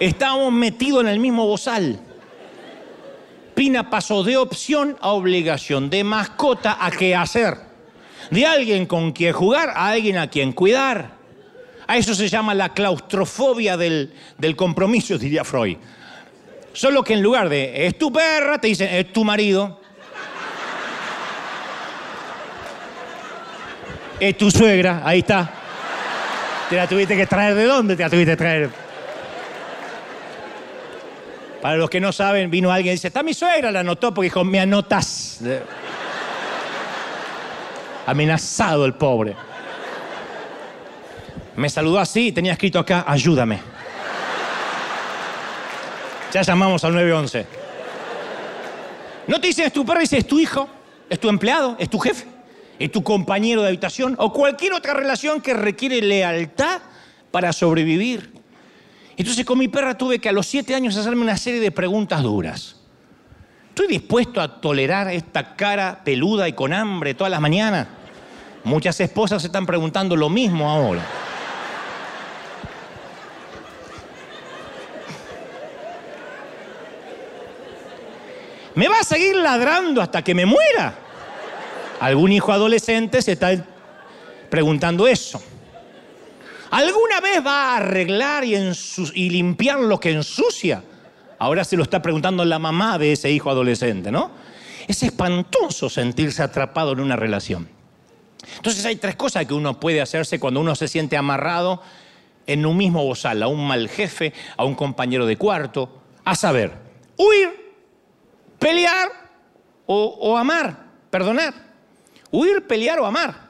[0.00, 2.00] Estábamos metidos en el mismo bozal.
[3.54, 7.56] Pina pasó de opción a obligación, de mascota a qué hacer,
[8.30, 11.12] de alguien con quien jugar a alguien a quien cuidar.
[11.86, 14.10] A eso se llama la claustrofobia del,
[14.56, 15.76] compromiso, diría Freud.
[16.72, 19.80] Solo que en lugar de es tu perra, te dicen es tu marido.
[24.24, 25.50] Es tu suegra, ahí está.
[26.70, 27.94] ¿Te la tuviste que traer de dónde?
[27.94, 28.70] ¿Te la tuviste que traer?
[31.60, 34.24] Para los que no saben, vino alguien y dice, está mi suegra, la anotó porque
[34.24, 35.40] dijo, me anotas.
[38.06, 39.36] Amenazado el pobre.
[41.56, 43.60] Me saludó así y tenía escrito acá, ayúdame.
[46.32, 47.46] Ya llamamos al 911.
[49.26, 50.66] No te dicen es tu perro, dice es tu hijo,
[51.10, 52.24] es tu empleado, es tu jefe,
[52.78, 56.80] es tu compañero de habitación o cualquier otra relación que requiere lealtad
[57.30, 58.32] para sobrevivir.
[59.16, 62.22] Entonces con mi perra tuve que a los siete años hacerme una serie de preguntas
[62.22, 62.76] duras.
[63.68, 67.88] ¿Estoy dispuesto a tolerar esta cara peluda y con hambre todas las mañanas?
[68.64, 71.04] Muchas esposas se están preguntando lo mismo ahora.
[78.74, 81.03] ¿Me va a seguir ladrando hasta que me muera?
[82.00, 83.64] Algún hijo adolescente se está
[84.50, 85.42] preguntando eso.
[86.70, 90.82] ¿Alguna vez va a arreglar y, limpiar lo que ensucia?
[91.38, 94.30] Ahora se lo está preguntando la mamá de ese hijo adolescente, ¿no?
[94.88, 97.68] Es espantoso sentirse atrapado en una relación.
[98.56, 101.80] Entonces hay tres cosas que uno puede hacerse cuando uno se siente amarrado
[102.46, 106.72] en un mismo bozal, a un mal jefe, a un compañero de cuarto, a saber,
[107.16, 107.74] huir,
[108.58, 109.10] pelear
[109.86, 111.73] o amar, perdonar.
[112.34, 113.48] Huir, pelear o amar.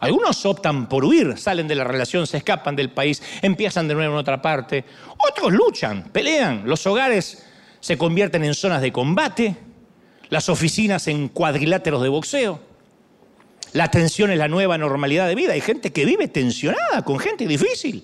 [0.00, 4.14] Algunos optan por huir, salen de la relación, se escapan del país, empiezan de nuevo
[4.14, 4.86] en otra parte.
[5.18, 6.62] Otros luchan, pelean.
[6.64, 7.46] Los hogares
[7.80, 9.56] se convierten en zonas de combate,
[10.30, 12.58] las oficinas en cuadriláteros de boxeo.
[13.74, 15.52] La tensión es la nueva normalidad de vida.
[15.52, 18.02] Hay gente que vive tensionada con gente difícil.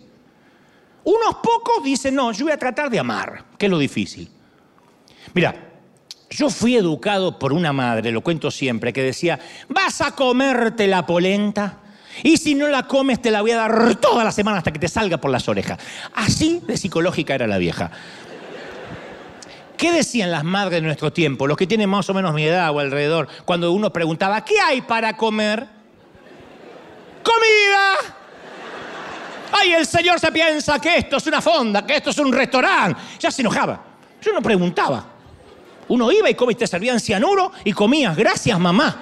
[1.04, 4.28] Unos pocos dicen, no, yo voy a tratar de amar, que es lo difícil.
[5.32, 5.69] Mira,
[6.30, 11.04] yo fui educado por una madre, lo cuento siempre, que decía, vas a comerte la
[11.04, 11.78] polenta
[12.22, 14.78] y si no la comes te la voy a dar toda la semana hasta que
[14.78, 15.78] te salga por las orejas.
[16.14, 17.90] Así de psicológica era la vieja.
[19.76, 22.70] ¿Qué decían las madres de nuestro tiempo, los que tienen más o menos mi edad
[22.70, 25.66] o alrededor, cuando uno preguntaba, ¿qué hay para comer?
[27.24, 28.14] ¡Comida!
[29.52, 33.00] ¡Ay, el señor se piensa que esto es una fonda, que esto es un restaurante!
[33.18, 33.82] Ya se enojaba.
[34.20, 35.19] Yo no preguntaba.
[35.90, 38.16] Uno iba y comía, te servían cianuro y comías.
[38.16, 38.96] Gracias, mamá.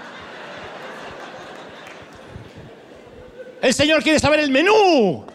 [3.61, 5.27] El señor quiere saber el menú.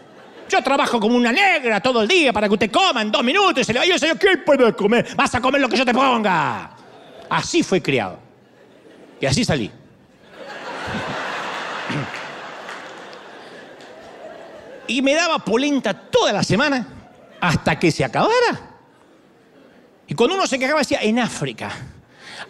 [0.48, 3.60] Yo trabajo como una negra todo el día para que usted coma en dos minutos
[3.60, 5.06] y se le vaya el señor, ¿qué puede comer?
[5.14, 6.72] Vas a comer lo que yo te ponga.
[7.30, 8.18] Así fue criado.
[9.20, 9.70] Y así salí.
[14.88, 16.84] y me daba polenta toda la semana
[17.40, 18.73] hasta que se acabara.
[20.06, 21.70] Y cuando uno se quejaba decía, en África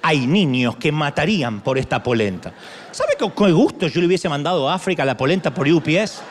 [0.02, 2.52] hay niños que matarían por esta polenta.
[2.90, 6.22] ¿Sabe qué gusto yo le hubiese mandado a África la polenta por UPS?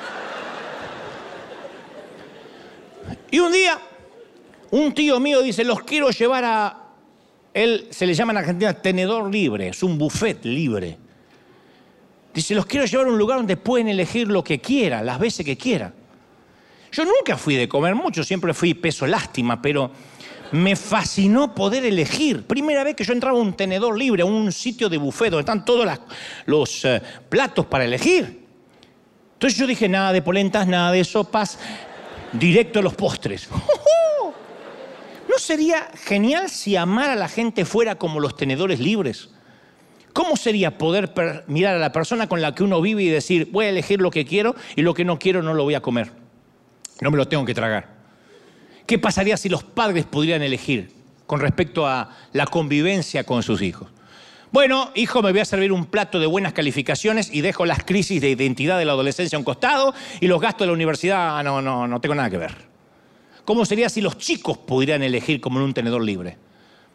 [3.31, 3.79] Y un día,
[4.71, 6.79] un tío mío dice, los quiero llevar a...
[7.53, 10.97] Él se le llama en Argentina tenedor libre, es un buffet libre.
[12.33, 15.45] Dice, los quiero llevar a un lugar donde pueden elegir lo que quieran, las veces
[15.45, 15.93] que quieran.
[16.91, 19.91] Yo nunca fui de comer mucho, siempre fui peso lástima, pero
[20.53, 22.45] me fascinó poder elegir.
[22.45, 25.41] Primera vez que yo entraba a un tenedor libre, a un sitio de buffet donde
[25.41, 25.87] están todos
[26.45, 28.45] los eh, platos para elegir.
[29.33, 31.57] Entonces yo dije, nada de polentas, nada de sopas,
[32.31, 33.49] directo a los postres.
[35.27, 39.29] ¿No sería genial si amar a la gente fuera como los tenedores libres?
[40.13, 41.11] ¿Cómo sería poder
[41.47, 44.11] mirar a la persona con la que uno vive y decir, voy a elegir lo
[44.11, 46.11] que quiero y lo que no quiero no lo voy a comer?
[47.01, 48.02] No me lo tengo que tragar.
[48.85, 50.91] ¿Qué pasaría si los padres pudieran elegir
[51.25, 53.89] con respecto a la convivencia con sus hijos?
[54.51, 58.21] Bueno, hijo, me voy a servir un plato de buenas calificaciones y dejo las crisis
[58.21, 61.43] de identidad de la adolescencia a un costado y los gastos de la universidad, ah,
[61.43, 62.53] no, no, no tengo nada que ver.
[63.45, 66.37] ¿Cómo sería si los chicos pudieran elegir como en un tenedor libre?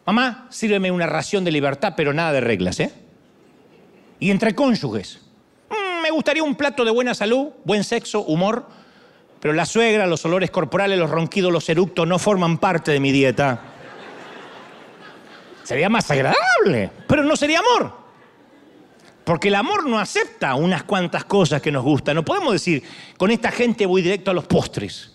[0.05, 2.91] Mamá, sírveme una ración de libertad, pero nada de reglas, ¿eh?
[4.19, 5.19] Y entre cónyuges.
[5.69, 8.67] Mm, me gustaría un plato de buena salud, buen sexo, humor,
[9.39, 13.11] pero la suegra, los olores corporales, los ronquidos, los eructos no forman parte de mi
[13.11, 13.61] dieta.
[15.63, 17.93] Sería más agradable, pero no sería amor.
[19.23, 22.15] Porque el amor no acepta unas cuantas cosas que nos gustan.
[22.15, 22.83] No podemos decir,
[23.17, 25.13] con esta gente voy directo a los postres.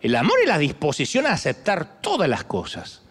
[0.00, 3.02] El amor es la disposición a aceptar todas las cosas.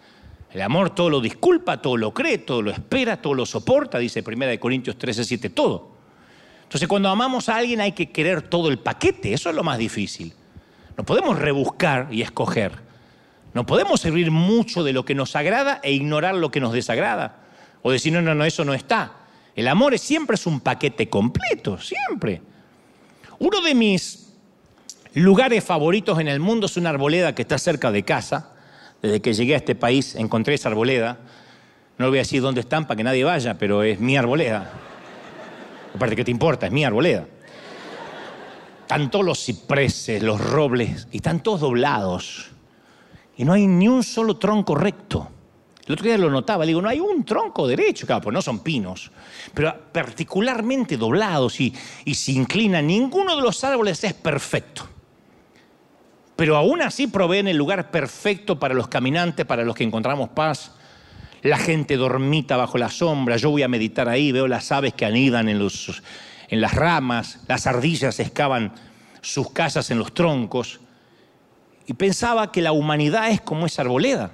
[0.50, 4.24] El amor todo lo disculpa, todo lo cree, todo lo espera, todo lo soporta, dice
[4.26, 6.01] 1 Corintios 13, 7, todo.
[6.72, 9.76] Entonces cuando amamos a alguien hay que querer todo el paquete, eso es lo más
[9.76, 10.32] difícil.
[10.96, 12.72] No podemos rebuscar y escoger.
[13.52, 17.40] No podemos servir mucho de lo que nos agrada e ignorar lo que nos desagrada.
[17.82, 19.12] O decir, no, no, no, eso no está.
[19.54, 22.40] El amor siempre es un paquete completo, siempre.
[23.38, 24.32] Uno de mis
[25.12, 28.48] lugares favoritos en el mundo es una arboleda que está cerca de casa,
[29.02, 31.18] Desde que llegué a este país encontré esa arboleda.
[31.98, 34.72] No voy a decir dónde están para que nadie vaya, pero es mi arboleda.
[35.94, 36.66] Aparte, ¿qué te importa?
[36.66, 37.26] Es mi arboleda.
[38.82, 42.50] Están todos los cipreses, los robles, y están todos doblados.
[43.36, 45.28] Y no hay ni un solo tronco recto.
[45.86, 48.40] El otro día lo notaba, le digo, no hay un tronco derecho, claro, pues no
[48.40, 49.10] son pinos,
[49.52, 51.74] pero particularmente doblados y,
[52.04, 52.86] y se inclinan.
[52.86, 54.86] Ninguno de los árboles es perfecto.
[56.36, 60.72] Pero aún así proveen el lugar perfecto para los caminantes, para los que encontramos paz.
[61.42, 65.04] La gente dormita bajo la sombra, yo voy a meditar ahí, veo las aves que
[65.04, 66.02] anidan en, los,
[66.48, 68.72] en las ramas, las ardillas excavan
[69.20, 70.80] sus casas en los troncos.
[71.86, 74.30] Y pensaba que la humanidad es como esa arboleda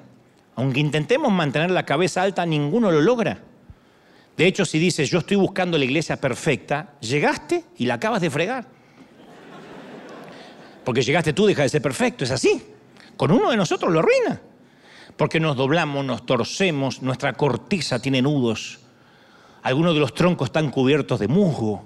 [0.59, 3.39] aunque intentemos mantener la cabeza alta, ninguno lo logra.
[4.37, 8.29] De hecho, si dices, yo estoy buscando la iglesia perfecta, llegaste y la acabas de
[8.29, 8.67] fregar.
[10.85, 12.61] Porque llegaste tú, deja de ser perfecto, es así.
[13.17, 14.41] Con uno de nosotros lo arruina.
[15.19, 18.79] Porque nos doblamos, nos torcemos, nuestra corteza tiene nudos.
[19.65, 21.85] Algunos de los troncos están cubiertos de musgo.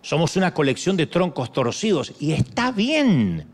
[0.00, 3.48] Somos una colección de troncos torcidos y está bien.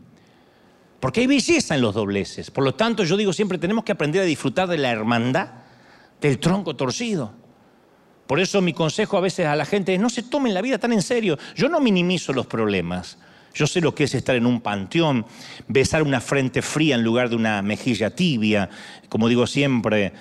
[0.99, 2.51] Porque hay belleza en los dobleces.
[2.51, 5.49] Por lo tanto, yo digo siempre, tenemos que aprender a disfrutar de la hermandad
[6.21, 7.33] del tronco torcido.
[8.27, 10.77] Por eso mi consejo a veces a la gente es, no se tomen la vida
[10.77, 11.39] tan en serio.
[11.55, 13.17] Yo no minimizo los problemas.
[13.53, 15.25] Yo sé lo que es estar en un panteón,
[15.67, 18.69] besar una frente fría en lugar de una mejilla tibia.
[19.09, 20.13] Como digo siempre,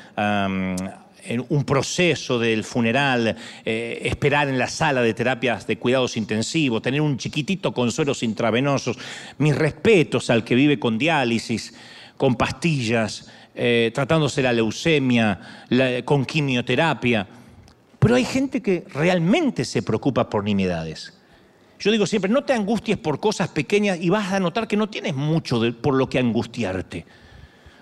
[1.49, 7.01] un proceso del funeral, eh, esperar en la sala de terapias de cuidados intensivos, tener
[7.01, 8.99] un chiquitito con suelos intravenosos.
[9.39, 11.75] Mis respetos al que vive con diálisis,
[12.17, 15.65] con pastillas, eh, tratándose la leucemia,
[16.05, 17.27] con quimioterapia.
[17.99, 21.18] Pero hay gente que realmente se preocupa por nimiedades.
[21.79, 24.89] Yo digo siempre, no te angusties por cosas pequeñas y vas a notar que no
[24.89, 27.07] tienes mucho por lo que angustiarte.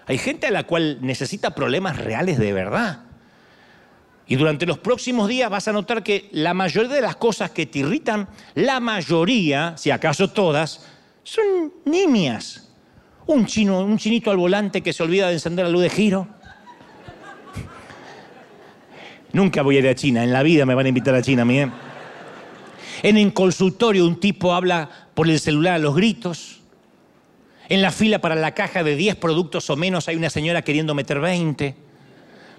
[0.07, 3.01] Hay gente a la cual necesita problemas reales de verdad.
[4.29, 7.67] Y durante los próximos días vas a notar que la mayoría de las cosas que
[7.67, 10.87] te irritan, la mayoría, si acaso todas,
[11.23, 12.69] son nimias.
[13.27, 16.29] Un chino, un chinito al volante que se olvida de encender la luz de giro.
[19.33, 21.45] Nunca voy a ir a China, en la vida me van a invitar a China
[21.45, 21.61] mí.
[21.61, 21.71] ¿eh?
[23.03, 26.61] En el consultorio un tipo habla por el celular a los gritos.
[27.69, 30.95] En la fila para la caja de 10 productos o menos hay una señora queriendo
[30.95, 31.75] meter 20.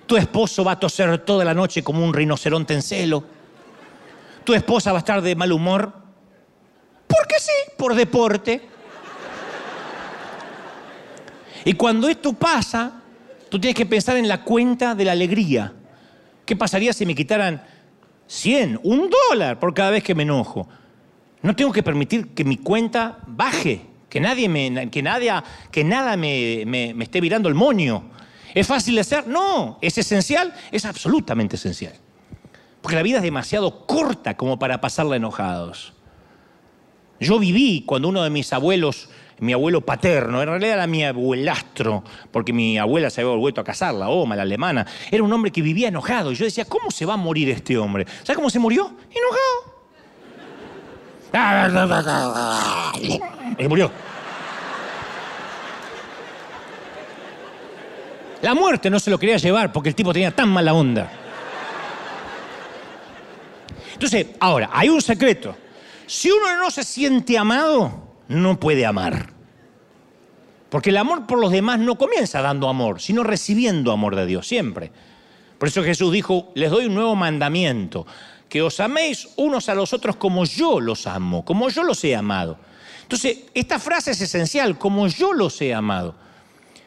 [0.06, 3.24] Tu esposo va a toser toda la noche como un rinoceronte en celo.
[4.44, 5.94] Tu esposa va a estar de mal humor.
[7.08, 8.62] Porque sí, por deporte.
[11.66, 13.02] Y cuando esto pasa,
[13.50, 15.74] tú tienes que pensar en la cuenta de la alegría.
[16.46, 17.62] ¿Qué pasaría si me quitaran
[18.28, 20.68] 100, un dólar por cada vez que me enojo?
[21.42, 25.04] No tengo que permitir que mi cuenta baje, que, nadie me, que,
[25.72, 28.12] que nada me, me esté virando el moño.
[28.54, 29.28] ¿Es fácil de hacer?
[29.28, 29.78] No.
[29.82, 30.54] ¿Es esencial?
[30.72, 31.94] Es absolutamente esencial.
[32.82, 35.94] Porque la vida es demasiado corta como para pasarla enojados.
[37.20, 39.10] Yo viví cuando uno de mis abuelos,
[39.40, 43.64] mi abuelo paterno, en realidad era mi abuelastro, porque mi abuela se había vuelto a
[43.64, 46.32] casar, la Oma, la alemana, era un hombre que vivía enojado.
[46.32, 48.06] Y yo decía, ¿cómo se va a morir este hombre?
[48.24, 48.92] ¿Sabes cómo se murió?
[49.12, 49.78] Enojado.
[53.58, 53.92] Se murió.
[58.42, 61.12] La muerte no se lo quería llevar porque el tipo tenía tan mala onda.
[63.94, 65.56] Entonces, ahora, hay un secreto.
[66.06, 69.30] Si uno no se siente amado, no puede amar.
[70.70, 74.48] Porque el amor por los demás no comienza dando amor, sino recibiendo amor de Dios,
[74.48, 74.92] siempre.
[75.58, 78.06] Por eso Jesús dijo, les doy un nuevo mandamiento,
[78.50, 82.16] que os améis unos a los otros como yo los amo, como yo los he
[82.16, 82.58] amado.
[83.02, 86.16] Entonces, esta frase es esencial, como yo los he amado.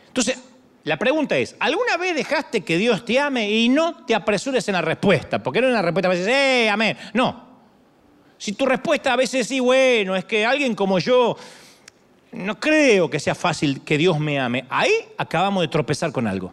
[0.08, 0.38] Entonces,
[0.84, 4.74] la pregunta es, ¿alguna vez dejaste que Dios te ame y no te apresures en
[4.74, 5.42] la respuesta?
[5.42, 6.96] Porque no es una respuesta a veces, ¡eh, amén!
[7.14, 7.49] No.
[8.40, 11.36] Si tu respuesta a veces sí, bueno, es que alguien como yo,
[12.32, 14.64] no creo que sea fácil que Dios me ame.
[14.70, 16.50] Ahí acabamos de tropezar con algo.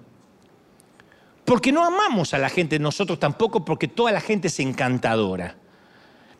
[1.45, 5.55] Porque no amamos a la gente nosotros tampoco porque toda la gente es encantadora.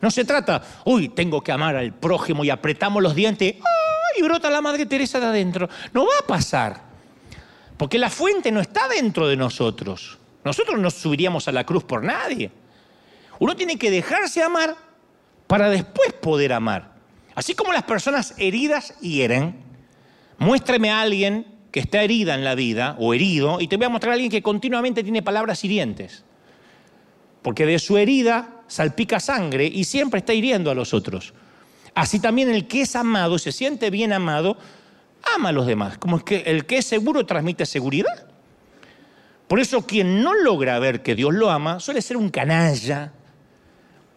[0.02, 3.56] No se trata, uy, tengo que amar al prójimo y apretamos los dientes,
[4.18, 5.70] y brota la Madre Teresa de adentro.
[5.94, 6.82] No va a pasar.
[7.78, 10.18] Porque la fuente no está dentro de nosotros.
[10.44, 12.52] Nosotros no subiríamos a la cruz por nadie.
[13.40, 14.87] Uno tiene que dejarse amar
[15.48, 16.96] para después poder amar.
[17.36, 19.56] Así como las personas heridas hieren,
[20.38, 23.90] muéstrame a alguien que está herida en la vida o herido y te voy a
[23.90, 26.24] mostrar a alguien que continuamente tiene palabras hirientes.
[27.42, 31.34] Porque de su herida salpica sangre y siempre está hiriendo a los otros.
[31.94, 34.58] Así también el que es amado, se siente bien amado,
[35.36, 38.28] ama a los demás, como que el que es seguro transmite seguridad.
[39.48, 43.14] Por eso quien no logra ver que Dios lo ama suele ser un canalla,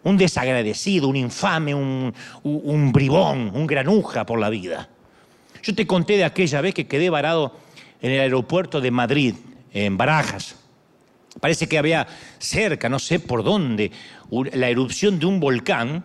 [0.03, 4.89] un desagradecido, un infame, un, bribón, un granuja por la vida.
[5.63, 7.55] Yo te conté de aquella vez que quedé varado
[8.01, 9.35] en el aeropuerto de Madrid,
[9.73, 10.55] en Barajas.
[11.39, 12.07] Parece que había
[12.39, 13.91] cerca, no sé por dónde,
[14.53, 16.03] la erupción de un volcán,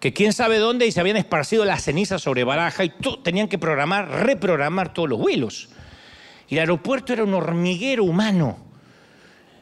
[0.00, 3.58] que quién sabe dónde, y se habían esparcido las cenizas sobre Baraja y tenían que
[3.58, 5.68] programar, reprogramar todos los vuelos.
[6.48, 8.69] Y el aeropuerto era un hormiguero humano.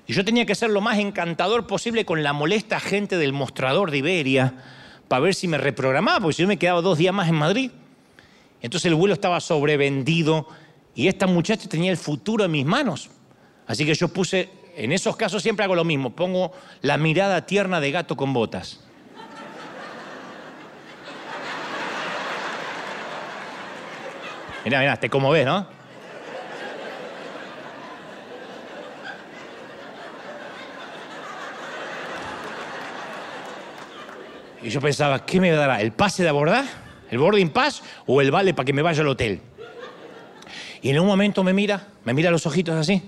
[0.09, 3.91] Y yo tenía que ser lo más encantador posible con la molesta gente del mostrador
[3.91, 4.55] de Iberia
[5.07, 7.71] para ver si me reprogramaba, porque si yo me quedaba dos días más en Madrid.
[8.63, 10.49] Entonces el vuelo estaba sobrevendido
[10.95, 13.11] y esta muchacha tenía el futuro en mis manos.
[13.67, 17.79] Así que yo puse, en esos casos siempre hago lo mismo, pongo la mirada tierna
[17.79, 18.81] de gato con botas.
[24.65, 25.78] Mira, mira, te como ves, ¿no?
[34.63, 35.81] Y yo pensaba, ¿qué me dará?
[35.81, 36.65] ¿El pase de abordar?
[37.11, 37.83] ¿El boarding pass?
[38.07, 39.41] ¿O el vale para que me vaya al hotel?
[40.83, 43.03] Y en un momento me mira, me mira los ojitos así.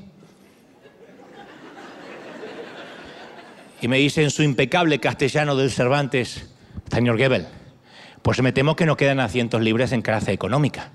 [3.81, 6.51] Y me dice en su impecable castellano del Cervantes,
[6.93, 7.47] señor Gebel,
[8.23, 10.91] pues me temo que no quedan asientos libres en clase económica.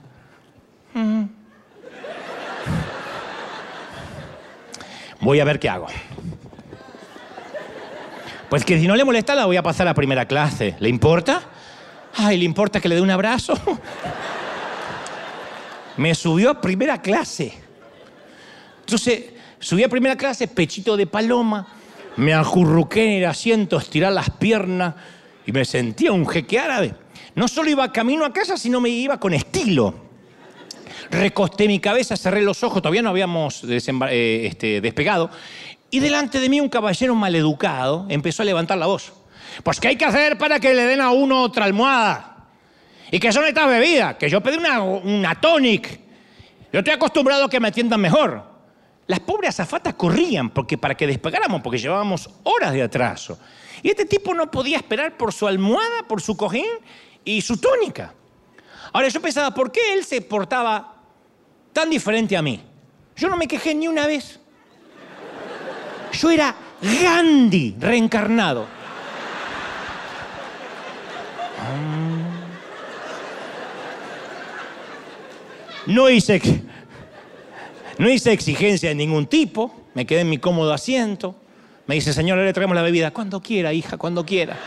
[5.20, 5.88] Voy a ver qué hago.
[8.56, 10.78] Pues que si no le molesta la voy a pasar a primera clase.
[10.80, 11.42] ¿Le importa?
[12.16, 13.54] Ay, ¿le importa que le dé un abrazo?
[15.98, 17.52] Me subió a primera clase.
[18.80, 19.26] Entonces,
[19.60, 21.68] subí a primera clase, pechito de paloma,
[22.16, 24.96] me ajurruqué en el asiento, estirar las piernas
[25.46, 26.96] y me sentía un jeque árabe.
[27.36, 29.96] No solo iba camino a casa, sino me iba con estilo.
[31.12, 35.30] Recosté mi cabeza, cerré los ojos, todavía no habíamos eh, este, despegado,
[35.90, 39.14] y delante de mí un caballero maleducado empezó a levantar la voz.
[39.64, 42.48] Pues ¿qué hay que hacer para que le den a uno otra almohada?
[43.12, 44.16] ¿Y qué son estas bebidas?
[44.16, 46.00] Que yo pedí una, una tonic.
[46.74, 48.44] Yo estoy acostumbrado a que me atiendan mejor.
[49.08, 53.40] Las pobres azafatas corrían porque para que despegáramos, porque llevábamos horas de atraso.
[53.84, 56.66] Y este tipo no podía esperar por su almohada, por su cojín
[57.24, 58.14] y su tónica.
[58.92, 60.96] Ahora yo pensaba, ¿por qué él se portaba
[61.72, 62.62] tan diferente a mí?
[63.16, 64.40] Yo no me quejé ni una vez.
[66.20, 68.68] Yo era Gandhi reencarnado.
[75.88, 76.42] No hice,
[78.00, 81.36] no hice exigencia de ningún tipo, me quedé en mi cómodo asiento.
[81.86, 83.12] Me dice, señora, le traemos la bebida.
[83.12, 84.58] Cuando quiera, hija, cuando quiera.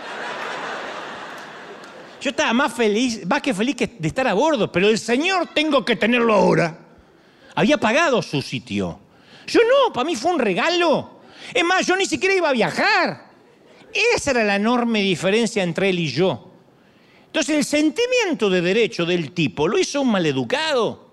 [2.20, 5.48] Yo estaba más feliz, más que feliz que de estar a bordo, pero el señor
[5.52, 6.78] tengo que tenerlo ahora.
[7.56, 9.00] Había pagado su sitio.
[9.48, 11.17] Yo no, para mí fue un regalo.
[11.54, 13.28] Es más, yo ni siquiera iba a viajar.
[14.14, 16.50] Esa era la enorme diferencia entre él y yo.
[17.26, 21.08] Entonces el sentimiento de derecho del tipo lo hizo un maleducado.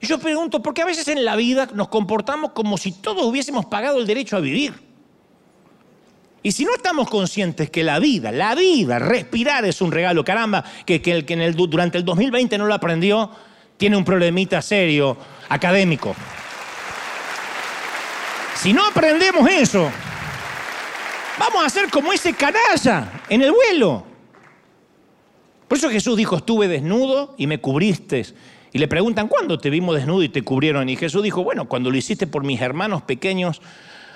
[0.00, 3.24] Y yo pregunto, ¿por qué a veces en la vida nos comportamos como si todos
[3.24, 4.72] hubiésemos pagado el derecho a vivir?
[6.42, 10.64] Y si no estamos conscientes que la vida, la vida, respirar es un regalo, caramba,
[10.86, 13.30] que, el que durante el 2020 no lo aprendió,
[13.76, 15.18] tiene un problemita serio
[15.50, 16.16] académico.
[18.62, 19.90] Si no aprendemos eso,
[21.38, 24.04] vamos a ser como ese canalla en el vuelo.
[25.66, 28.26] Por eso Jesús dijo, estuve desnudo y me cubriste.
[28.72, 30.90] Y le preguntan, ¿cuándo te vimos desnudo y te cubrieron?
[30.90, 33.62] Y Jesús dijo, bueno, cuando lo hiciste por mis hermanos pequeños,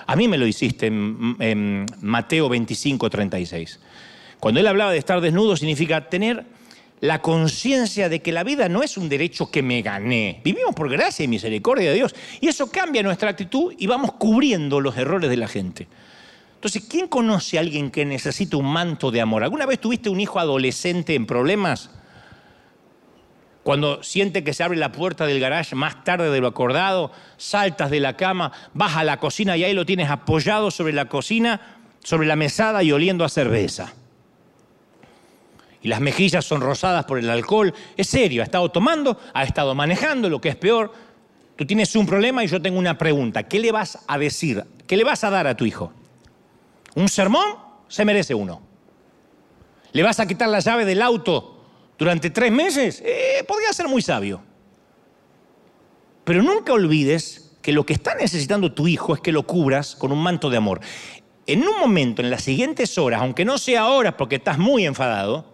[0.06, 3.80] a mí me lo hiciste en, en Mateo 25, 36.
[4.40, 6.44] Cuando él hablaba de estar desnudo significa tener
[7.04, 10.40] la conciencia de que la vida no es un derecho que me gané.
[10.42, 12.14] Vivimos por gracia y misericordia de Dios.
[12.40, 15.86] Y eso cambia nuestra actitud y vamos cubriendo los errores de la gente.
[16.54, 19.44] Entonces, ¿quién conoce a alguien que necesita un manto de amor?
[19.44, 21.90] ¿Alguna vez tuviste un hijo adolescente en problemas?
[23.64, 27.90] Cuando siente que se abre la puerta del garage más tarde de lo acordado, saltas
[27.90, 31.60] de la cama, vas a la cocina y ahí lo tienes apoyado sobre la cocina,
[32.02, 33.92] sobre la mesada y oliendo a cerveza
[35.84, 37.72] y las mejillas son rosadas por el alcohol.
[37.94, 40.90] Es serio, ha estado tomando, ha estado manejando, lo que es peor.
[41.56, 43.42] Tú tienes un problema y yo tengo una pregunta.
[43.42, 44.64] ¿Qué le vas a decir?
[44.86, 45.92] ¿Qué le vas a dar a tu hijo?
[46.94, 47.58] ¿Un sermón?
[47.86, 48.62] Se merece uno.
[49.92, 51.62] ¿Le vas a quitar la llave del auto
[51.98, 53.02] durante tres meses?
[53.04, 54.40] Eh, podría ser muy sabio.
[56.24, 60.12] Pero nunca olvides que lo que está necesitando tu hijo es que lo cubras con
[60.12, 60.80] un manto de amor.
[61.46, 65.52] En un momento, en las siguientes horas, aunque no sea ahora porque estás muy enfadado,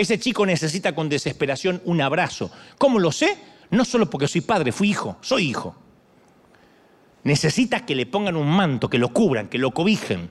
[0.00, 2.52] ese chico necesita con desesperación un abrazo.
[2.78, 3.36] ¿Cómo lo sé?
[3.70, 5.74] No solo porque soy padre, fui hijo, soy hijo.
[7.24, 10.30] Necesitas que le pongan un manto, que lo cubran, que lo cobijen.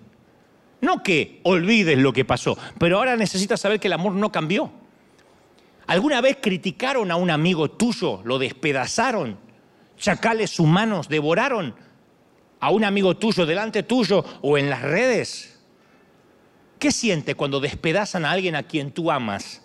[0.79, 4.71] No que olvides lo que pasó, pero ahora necesitas saber que el amor no cambió.
[5.85, 9.37] ¿Alguna vez criticaron a un amigo tuyo, lo despedazaron?
[9.97, 11.75] ¿Chacales humanos devoraron
[12.61, 15.56] a un amigo tuyo delante tuyo o en las redes?
[16.79, 19.63] ¿Qué siente cuando despedazan a alguien a quien tú amas?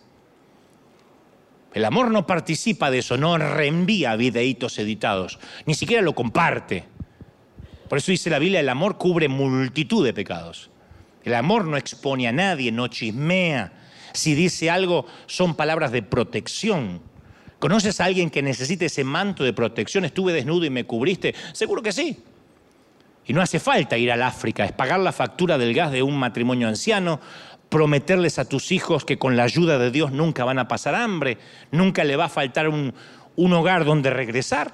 [1.74, 6.84] El amor no participa de eso, no reenvía videitos editados, ni siquiera lo comparte.
[7.88, 10.70] Por eso dice la Biblia, el amor cubre multitud de pecados.
[11.24, 13.72] El amor no expone a nadie, no chismea.
[14.12, 17.00] Si dice algo, son palabras de protección.
[17.58, 20.04] ¿Conoces a alguien que necesite ese manto de protección?
[20.04, 21.34] Estuve desnudo y me cubriste.
[21.52, 22.18] Seguro que sí.
[23.24, 26.16] Y no hace falta ir al África, es pagar la factura del gas de un
[26.18, 27.20] matrimonio anciano,
[27.68, 31.38] prometerles a tus hijos que con la ayuda de Dios nunca van a pasar hambre,
[31.70, 32.92] nunca le va a faltar un,
[33.36, 34.72] un hogar donde regresar,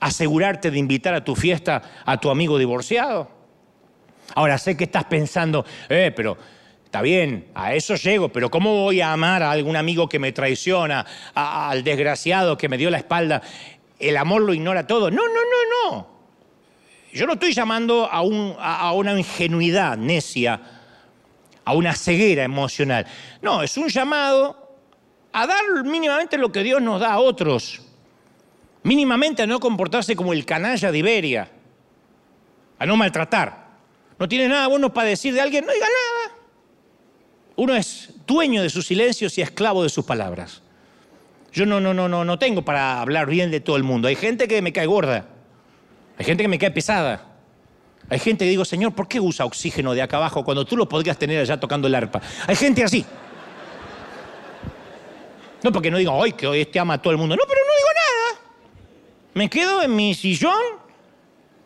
[0.00, 3.30] asegurarte de invitar a tu fiesta a tu amigo divorciado.
[4.34, 6.36] Ahora sé que estás pensando, eh, pero
[6.84, 10.32] está bien, a eso llego, pero ¿cómo voy a amar a algún amigo que me
[10.32, 13.42] traiciona, al desgraciado que me dio la espalda?
[13.98, 15.10] El amor lo ignora todo.
[15.10, 16.09] No, no, no, no.
[17.12, 18.22] Yo no estoy llamando a,
[18.92, 20.60] una ingenuidad necia,
[21.64, 23.06] a una ceguera emocional.
[23.42, 24.78] No, es un llamado
[25.32, 27.82] a dar mínimamente lo que Dios nos da a otros.
[28.82, 31.50] Mínimamente a no comportarse como el canalla de Iberia,
[32.78, 33.68] a no maltratar.
[34.18, 36.36] No tiene nada bueno para decir de alguien, no diga nada.
[37.56, 40.62] Uno es dueño de sus silencios y esclavo de sus palabras.
[41.52, 44.06] Yo no, no, no, no, no tengo para hablar bien de todo el mundo.
[44.08, 45.26] Hay gente que me cae gorda.
[46.20, 47.24] Hay gente que me cae pesada.
[48.10, 50.86] Hay gente que digo, Señor, ¿por qué usa oxígeno de acá abajo cuando tú lo
[50.86, 52.20] podrías tener allá tocando el arpa?
[52.46, 53.06] Hay gente así.
[55.62, 57.36] No porque no digo, hoy que hoy este ama a todo el mundo.
[57.36, 58.50] No, pero no digo nada.
[59.32, 60.60] Me quedo en mi sillón.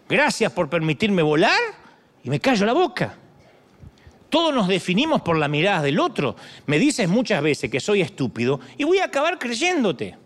[0.09, 1.59] Gracias por permitirme volar.
[2.23, 3.19] Y me callo la boca.
[4.31, 6.37] Todos nos definimos por la mirada del otro.
[6.67, 10.17] Me dices muchas veces que soy estúpido y voy a acabar creyéndote.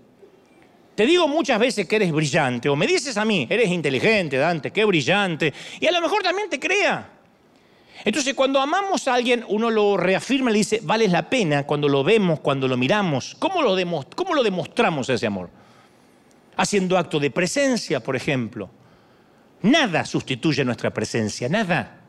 [0.98, 4.72] Te digo muchas veces que eres brillante, o me dices a mí, eres inteligente, Dante,
[4.72, 7.08] qué brillante, y a lo mejor también te crea.
[8.04, 12.02] Entonces, cuando amamos a alguien, uno lo reafirma le dice, vale la pena cuando lo
[12.02, 13.36] vemos, cuando lo miramos.
[13.38, 13.76] ¿Cómo lo,
[14.16, 15.50] cómo lo demostramos ese amor?
[16.56, 18.68] Haciendo acto de presencia, por ejemplo.
[19.62, 22.00] Nada sustituye nuestra presencia, nada.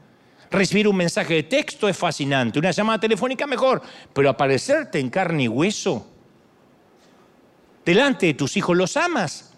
[0.50, 3.84] Recibir un mensaje de texto es fascinante, una llamada telefónica mejor,
[4.16, 6.09] pero aparecerte en carne y hueso
[7.86, 9.50] delante de tus hijos, ¿los amas?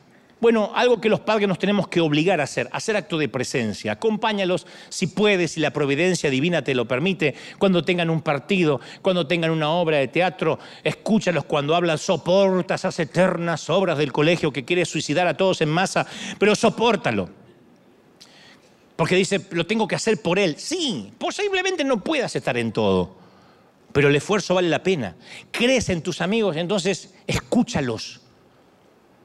[0.42, 3.92] Bueno, algo que los padres nos tenemos que obligar a hacer, hacer acto de presencia.
[3.92, 9.28] Acompáñalos si puedes, si la providencia divina te lo permite, cuando tengan un partido, cuando
[9.28, 14.66] tengan una obra de teatro, escúchalos cuando hablan, soporta esas eternas obras del colegio que
[14.66, 16.08] quiere suicidar a todos en masa,
[16.40, 17.30] pero sopórtalo.
[18.96, 20.56] Porque dice, lo tengo que hacer por él.
[20.58, 23.16] Sí, posiblemente no puedas estar en todo,
[23.92, 25.16] pero el esfuerzo vale la pena.
[25.52, 28.22] Crees en tus amigos, entonces escúchalos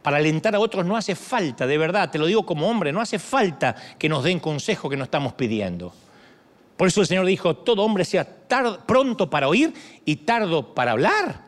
[0.07, 3.01] para alentar a otros no hace falta, de verdad, te lo digo como hombre, no
[3.01, 5.93] hace falta que nos den consejo que nos estamos pidiendo.
[6.77, 8.25] Por eso el Señor dijo, todo hombre sea
[8.87, 11.47] pronto para oír y tardo para hablar.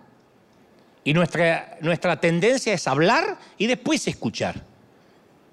[1.04, 4.60] Y nuestra, nuestra tendencia es hablar y después escuchar.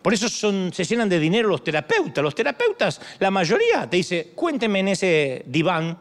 [0.02, 2.24] Por eso son, se llenan de dinero los terapeutas.
[2.24, 5.96] Los terapeutas, la mayoría, te dice, cuénteme en ese diván,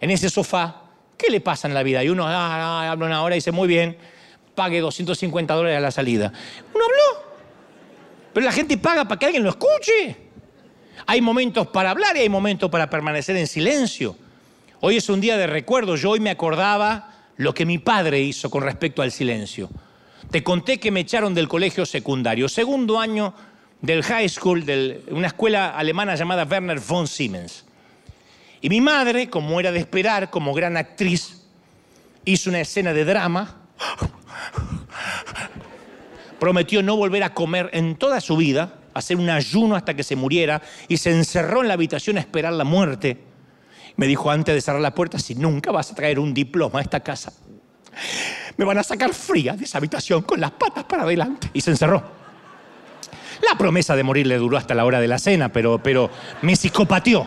[0.00, 0.82] en ese sofá,
[1.16, 2.02] ¿qué le pasa en la vida?
[2.04, 3.96] Y uno ah, ah, habla una hora y dice, muy bien,
[4.54, 6.32] pague 250 dólares a la salida.
[6.74, 7.28] Uno habló.
[8.32, 10.16] Pero la gente paga para que alguien lo escuche.
[11.06, 14.16] Hay momentos para hablar y hay momentos para permanecer en silencio.
[14.80, 15.96] Hoy es un día de recuerdo.
[15.96, 19.70] Yo hoy me acordaba lo que mi padre hizo con respecto al silencio.
[20.30, 23.32] Te conté que me echaron del colegio secundario, segundo año
[23.80, 27.64] del high school, de una escuela alemana llamada Werner von Siemens.
[28.60, 31.42] Y mi madre, como era de esperar, como gran actriz,
[32.24, 33.58] hizo una escena de drama
[36.38, 40.14] Prometió no volver a comer en toda su vida, hacer un ayuno hasta que se
[40.14, 43.18] muriera y se encerró en la habitación a esperar la muerte.
[43.96, 46.82] Me dijo antes de cerrar la puerta, si nunca vas a traer un diploma a
[46.82, 47.32] esta casa,
[48.56, 51.50] me van a sacar fría de esa habitación con las patas para adelante.
[51.52, 52.04] Y se encerró.
[53.48, 56.10] La promesa de morir le duró hasta la hora de la cena, pero, pero
[56.42, 57.26] me psicopatió.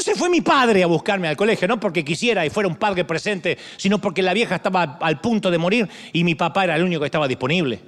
[0.00, 3.04] Entonces fue mi padre a buscarme al colegio, no porque quisiera y fuera un padre
[3.04, 6.84] presente, sino porque la vieja estaba al punto de morir y mi papá era el
[6.84, 7.82] único que estaba disponible.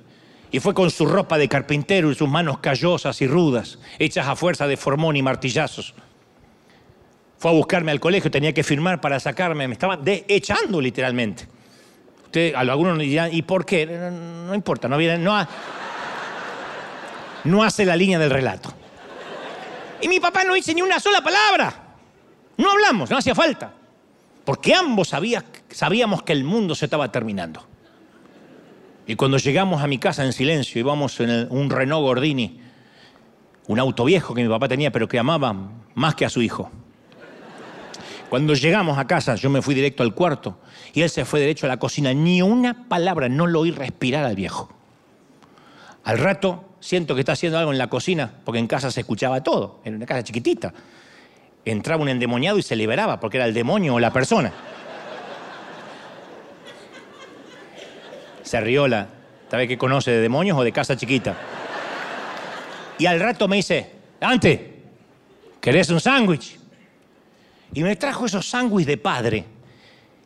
[0.50, 4.36] Y fue con su ropa de carpintero y sus manos callosas y rudas, hechas a
[4.36, 5.94] fuerza de formón y martillazos.
[7.38, 11.48] Fue a buscarme al colegio, tenía que firmar para sacarme, me estaban echando literalmente.
[12.24, 13.86] Usted, algunos dirán, ¿y por qué?
[13.86, 15.48] No, importa, no viene, no,
[17.44, 18.70] no hace la línea del relato.
[20.02, 21.82] Y mi papá no dice ni una sola palabra.
[22.57, 23.72] No hablamos, no hacía falta.
[24.44, 27.66] Porque ambos sabíamos que el mundo se estaba terminando.
[29.07, 32.61] Y cuando llegamos a mi casa en silencio, íbamos en un Renault Gordini,
[33.66, 35.55] un auto viejo que mi papá tenía, pero que amaba
[35.94, 36.70] más que a su hijo.
[38.28, 40.59] Cuando llegamos a casa, yo me fui directo al cuarto
[40.94, 42.14] y él se fue derecho a la cocina.
[42.14, 44.70] Ni una palabra, no lo oí respirar al viejo.
[46.05, 49.42] Al rato siento que está haciendo algo en la cocina, porque en casa se escuchaba
[49.42, 50.72] todo, en una casa chiquitita.
[51.64, 54.52] Entraba un endemoniado y se liberaba, porque era el demonio o la persona.
[58.42, 59.08] Se rió la,
[59.50, 61.36] ¿sabe qué conoce de demonios o de casa chiquita?
[62.98, 63.90] Y al rato me dice,
[64.20, 64.82] Dante,
[65.60, 66.58] ¿querés un sándwich?
[67.72, 69.44] Y me trajo esos sándwiches de padre.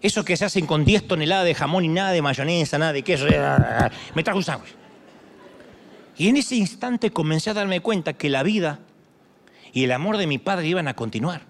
[0.01, 3.03] Esos que se hacen con 10 toneladas de jamón y nada de mayonesa, nada de
[3.03, 3.27] queso.
[4.15, 4.75] Me trajo un sándwich.
[6.19, 8.81] Y en ese instante comencé a darme cuenta que la vida
[9.77, 11.43] y el amor de mi padre iban a continuar.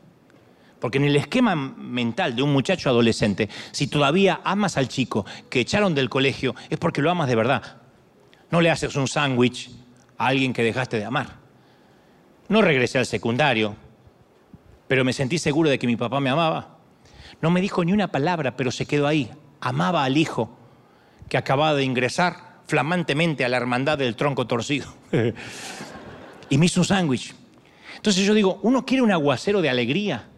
[0.81, 5.61] Porque en el esquema mental de un muchacho adolescente, si todavía amas al chico que
[5.61, 7.77] echaron del colegio, es porque lo amas de verdad.
[8.51, 9.71] No le haces un sándwich
[10.19, 11.37] a alguien que dejaste de amar.
[12.49, 13.77] No regresé al secundario,
[14.89, 16.79] pero me sentí seguro de que mi papá me amaba.
[17.41, 19.31] No me dijo ni una palabra, pero se quedó ahí.
[19.61, 20.51] Amaba al hijo
[21.29, 24.93] que acababa de ingresar flamantemente a la hermandad del tronco torcido.
[26.51, 27.46] y me hizo un sándwich.
[27.97, 30.29] Entonces yo digo, uno quiere un aguacero de alegría.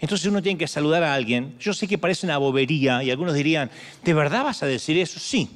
[0.00, 1.56] Entonces uno tiene que saludar a alguien.
[1.58, 3.70] Yo sé que parece una bobería y algunos dirían,
[4.02, 5.18] ¿de verdad vas a decir eso?
[5.18, 5.48] Sí,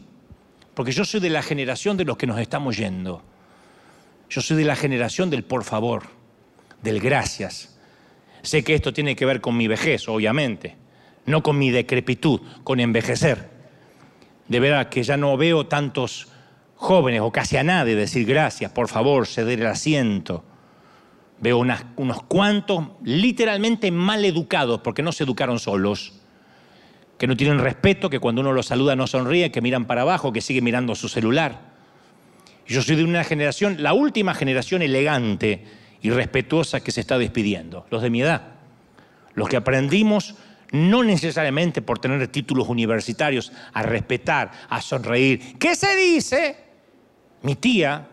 [0.74, 3.22] porque yo soy de la generación de los que nos estamos yendo.
[4.30, 6.04] Yo soy de la generación del por favor,
[6.82, 7.78] del gracias,
[8.42, 10.76] Sé que esto tiene que ver con mi vejez, obviamente,
[11.26, 13.50] no con mi decrepitud, con envejecer.
[14.46, 16.28] De verdad que ya no veo tantos
[16.76, 20.44] jóvenes o casi a nadie decir gracias, por favor, ceder el asiento.
[21.40, 26.14] Veo unos cuantos literalmente mal educados, porque no se educaron solos,
[27.16, 30.32] que no tienen respeto, que cuando uno los saluda no sonríe, que miran para abajo,
[30.32, 31.60] que siguen mirando su celular.
[32.66, 35.64] Yo soy de una generación, la última generación elegante,
[36.00, 38.54] y respetuosa que se está despidiendo, los de mi edad,
[39.34, 40.36] los que aprendimos
[40.70, 45.58] no necesariamente por tener títulos universitarios, a respetar, a sonreír.
[45.58, 46.56] ¿Qué se dice?
[47.42, 48.08] Mi tía,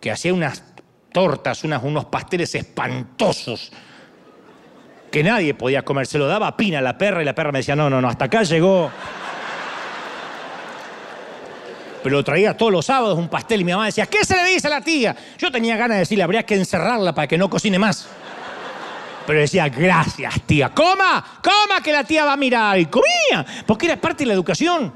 [0.00, 0.73] que hacía unas
[1.14, 3.72] tortas, unos pasteles espantosos,
[5.10, 7.60] que nadie podía comer, se lo daba a Pina la perra y la perra me
[7.60, 8.90] decía, no, no, no, hasta acá llegó
[12.04, 14.44] pero lo traía todos los sábados un pastel y mi mamá decía, ¿qué se le
[14.44, 15.16] dice a la tía?
[15.38, 18.06] Yo tenía ganas de decirle, habría que encerrarla para que no cocine más.
[19.26, 22.78] Pero decía, gracias tía, coma, coma que la tía va a mirar.
[22.78, 24.92] Y comía, porque era parte de la educación.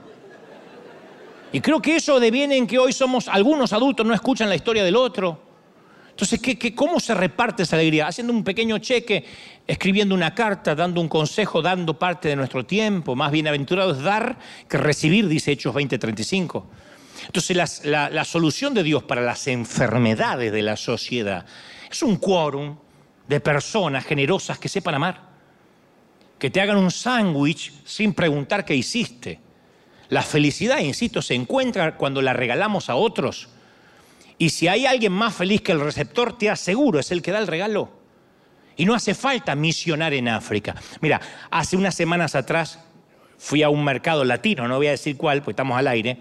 [1.51, 4.85] Y creo que eso deviene en que hoy somos, algunos adultos no escuchan la historia
[4.85, 5.47] del otro.
[6.19, 8.09] Entonces, ¿qué, cómo se reparte esa alegría?
[8.09, 9.25] Haciendo un pequeño cheque,
[9.64, 13.14] escribiendo una carta, dando un consejo, dando parte de nuestro tiempo.
[13.14, 14.37] Más bienaventurado es dar
[14.69, 16.64] que recibir, dice Hechos 20:35.
[17.27, 21.47] Entonces la, solución de Dios para las enfermedades de la sociedad
[21.89, 22.77] es un quórum
[23.29, 25.23] de personas generosas que sepan amar,
[26.37, 29.39] que te hagan un sándwich sin preguntar qué hiciste.
[30.09, 33.51] La felicidad, insisto, se encuentra cuando la regalamos a otros.
[34.39, 37.41] Y si hay alguien más feliz que el receptor, te aseguro, es el que da
[37.41, 37.91] el regalo.
[38.76, 40.76] Y no hace falta misionar en África.
[41.01, 41.20] Mira,
[41.51, 42.78] hace unas semanas atrás
[43.36, 46.18] fui a un mercado latino, no voy a decir cuál, pues estamos al aire,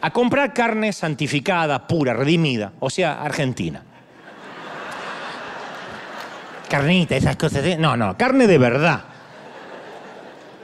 [0.00, 3.82] a comprar carne santificada, pura, redimida, o sea, argentina.
[6.68, 7.62] Carnita, esas cosas.
[7.62, 7.76] De...
[7.76, 9.04] No, no, carne de verdad.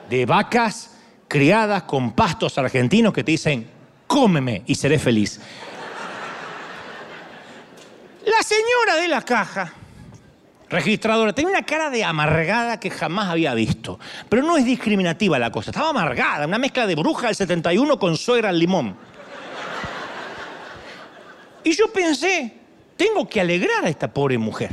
[0.09, 0.96] De vacas
[1.28, 3.68] criadas con pastos argentinos que te dicen,
[4.07, 5.40] cómeme y seré feliz.
[8.24, 9.72] La señora de la caja,
[10.68, 13.98] registradora, tenía una cara de amargada que jamás había visto.
[14.28, 18.16] Pero no es discriminativa la cosa, estaba amargada, una mezcla de bruja del 71 con
[18.16, 18.96] suegra al limón.
[21.64, 22.54] Y yo pensé,
[22.96, 24.70] tengo que alegrar a esta pobre mujer.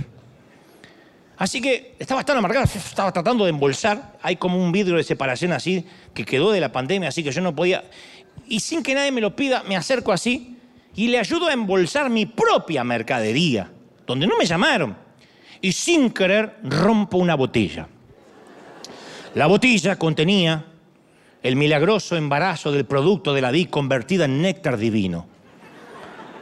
[1.38, 4.18] Así que estaba tan amargada, estaba tratando de embolsar.
[4.22, 7.42] Hay como un vidrio de separación así que quedó de la pandemia, así que yo
[7.42, 7.84] no podía.
[8.48, 10.59] Y sin que nadie me lo pida, me acerco así
[10.96, 13.72] y le ayudo a embolsar mi propia mercadería,
[14.06, 14.98] donde no me llamaron.
[15.62, 17.88] Y sin querer rompo una botella.
[19.36, 20.66] La botella contenía
[21.44, 25.28] el milagroso embarazo del producto de la vid convertida en néctar divino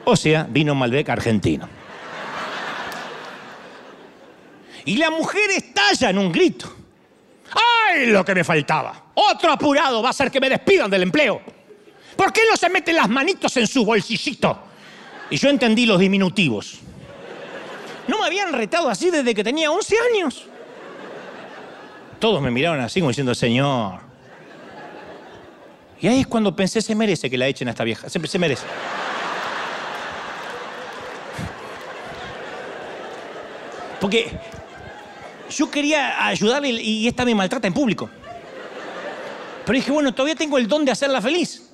[0.10, 1.68] o sea, vino Malbec argentino.
[4.86, 6.74] Y la mujer estalla en un grito.
[7.92, 9.08] ¡Ay, lo que me faltaba!
[9.14, 11.42] Otro apurado va a hacer que me despidan del empleo.
[12.18, 14.60] ¿Por qué no se mete las manitos en su bolsillito?
[15.30, 16.80] Y yo entendí los diminutivos.
[18.08, 20.46] No me habían retado así desde que tenía 11 años.
[22.20, 24.00] Todos me miraron así como diciendo, Señor.
[26.00, 28.10] Y ahí es cuando pensé, se merece que la echen a esta vieja.
[28.10, 28.66] Siempre se merece.
[34.00, 34.32] Porque
[35.50, 38.10] yo quería ayudarle y esta me maltrata en público.
[39.66, 41.67] Pero dije, bueno, todavía tengo el don de hacerla feliz.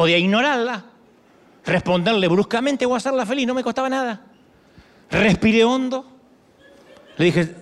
[0.00, 0.82] Podía ignorarla,
[1.62, 4.18] responderle bruscamente o hacerla feliz, no me costaba nada.
[5.10, 6.06] Respiré hondo.
[7.18, 7.54] Le dije,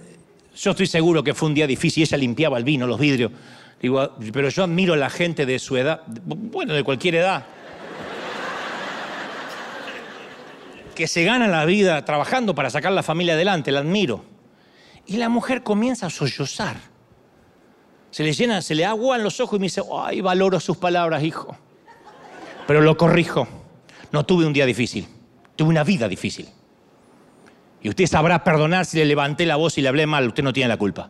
[0.55, 2.05] yo estoy seguro que fue un día difícil.
[2.05, 3.33] Ella limpiaba el vino, los vidrios.
[3.83, 7.45] Digo, pero yo admiro a la gente de su edad, bueno, de cualquier edad,
[10.95, 14.25] que se gana la vida trabajando para sacar la familia adelante, la admiro.
[15.07, 16.77] Y la mujer comienza a sollozar.
[18.13, 21.25] Se le llena, se le aguan los ojos y me dice, ay, valoro sus palabras,
[21.25, 21.57] hijo.
[22.69, 23.49] Pero lo corrijo.
[24.13, 25.07] No tuve un día difícil,
[25.57, 26.49] tuve una vida difícil.
[27.81, 30.53] Y usted sabrá perdonar si le levanté la voz y le hablé mal, usted no
[30.53, 31.09] tiene la culpa.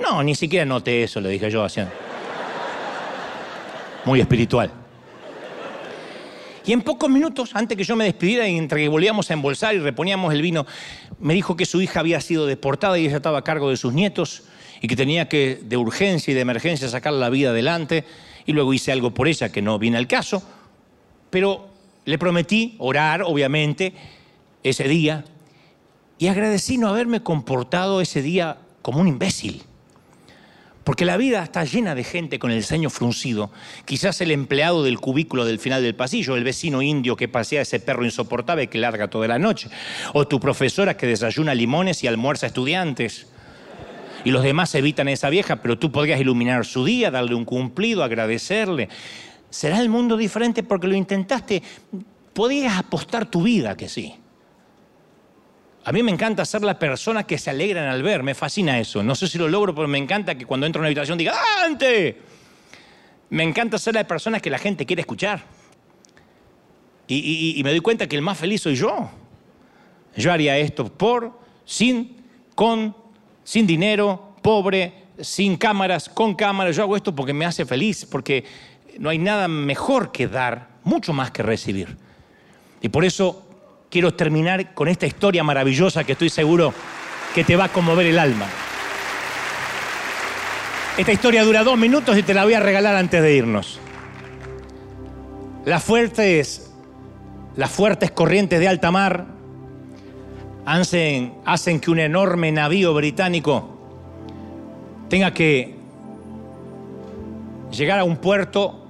[0.00, 1.92] No, ni siquiera noté eso, le dije yo, haciendo.
[4.04, 4.72] Muy espiritual.
[6.66, 9.76] Y en pocos minutos, antes que yo me despidiera y entre que volvíamos a embolsar
[9.76, 10.66] y reponíamos el vino,
[11.20, 13.92] me dijo que su hija había sido deportada y ella estaba a cargo de sus
[13.92, 14.42] nietos
[14.80, 18.04] y que tenía que de urgencia y de emergencia sacar la vida adelante.
[18.44, 20.42] Y luego hice algo por ella que no viene al caso.
[21.34, 21.66] Pero
[22.04, 23.92] le prometí orar, obviamente,
[24.62, 25.24] ese día
[26.16, 29.64] y agradecí no haberme comportado ese día como un imbécil.
[30.84, 33.50] Porque la vida está llena de gente con el ceño fruncido.
[33.84, 37.80] Quizás el empleado del cubículo del final del pasillo, el vecino indio que pasea ese
[37.80, 39.70] perro insoportable que larga toda la noche.
[40.12, 43.26] O tu profesora que desayuna limones y almuerza estudiantes.
[44.24, 47.44] Y los demás evitan a esa vieja, pero tú podrías iluminar su día, darle un
[47.44, 48.88] cumplido, agradecerle.
[49.54, 51.62] ¿Será el mundo diferente porque lo intentaste?
[52.32, 54.12] Podías apostar tu vida que sí.
[55.84, 59.04] A mí me encanta ser la persona que se alegran al ver, me fascina eso.
[59.04, 61.34] No sé si lo logro, pero me encanta que cuando entro en una habitación diga,
[61.64, 62.20] ¡Ante!
[63.30, 65.44] Me encanta ser la persona que la gente quiere escuchar.
[67.06, 69.08] Y, me doy cuenta que el más feliz soy yo.
[70.16, 72.24] Yo haría esto por, sin,
[72.56, 72.96] con,
[73.44, 76.74] sin dinero, pobre, sin cámaras, con cámaras.
[76.74, 78.44] Yo hago esto porque me hace feliz, porque
[78.98, 81.96] no hay nada mejor que dar, mucho más que recibir.
[82.80, 83.46] Y por eso
[83.90, 86.72] quiero terminar con esta historia maravillosa que estoy seguro
[87.34, 88.46] que te va a conmover el alma.
[90.96, 93.80] Esta historia dura dos minutos y te la voy a regalar antes de irnos.
[95.64, 96.72] Las fuertes,
[97.56, 99.26] las fuertes corrientes de alta mar
[100.66, 103.76] hacen, hacen que un enorme navío británico
[105.08, 105.74] tenga que
[107.72, 108.83] llegar a un puerto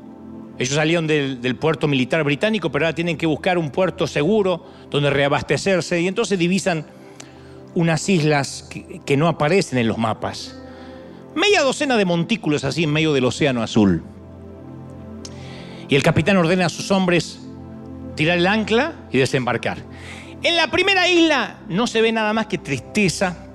[0.59, 5.11] ellos salieron del, puerto militar británico, pero ahora tienen que buscar un puerto seguro donde
[5.11, 6.87] reabastecerse y entonces divisan
[7.75, 8.69] unas islas
[9.05, 10.57] que, no aparecen en los mapas.
[11.35, 14.05] Media docena de montículos así en medio del océano azul.
[15.89, 17.41] Y el capitán ordena a sus hombres
[18.15, 19.79] tirar el ancla y desembarcar.
[20.45, 23.49] En la primera isla no se ve nada más que tristeza,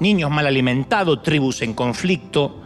[0.00, 2.62] niños mal alimentados, tribus en conflicto,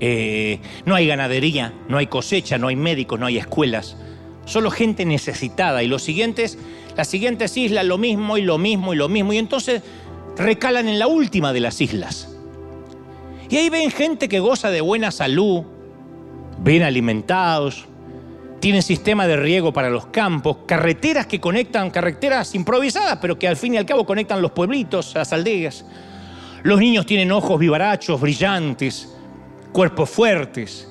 [0.00, 3.96] eh, no hay ganadería, no hay cosecha, no hay médicos, no hay escuelas.
[4.44, 5.82] Solo gente necesitada.
[5.82, 6.58] Y los siguientes,
[6.96, 9.32] las siguientes islas, lo mismo y lo mismo y lo mismo.
[9.32, 9.82] Y entonces
[10.36, 12.36] recalan en la última de las islas.
[13.48, 15.62] Y ahí ven gente que goza de buena salud,
[16.58, 17.86] bien alimentados,
[18.60, 23.56] tienen sistema de riego para los campos, carreteras que conectan, carreteras improvisadas, pero que al
[23.56, 25.84] fin y al cabo conectan los pueblitos, las aldeas.
[26.62, 29.15] Los niños tienen ojos vivarachos, brillantes,
[29.76, 30.88] cuerpos fuertes.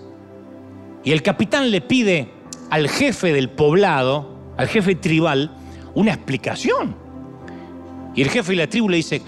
[1.04, 2.30] Y el capitán le pide
[2.70, 5.58] al jefe del poblado, al jefe tribal,
[5.96, 6.96] una explicación.
[8.14, 9.24] Y el jefe de la tribu le dice,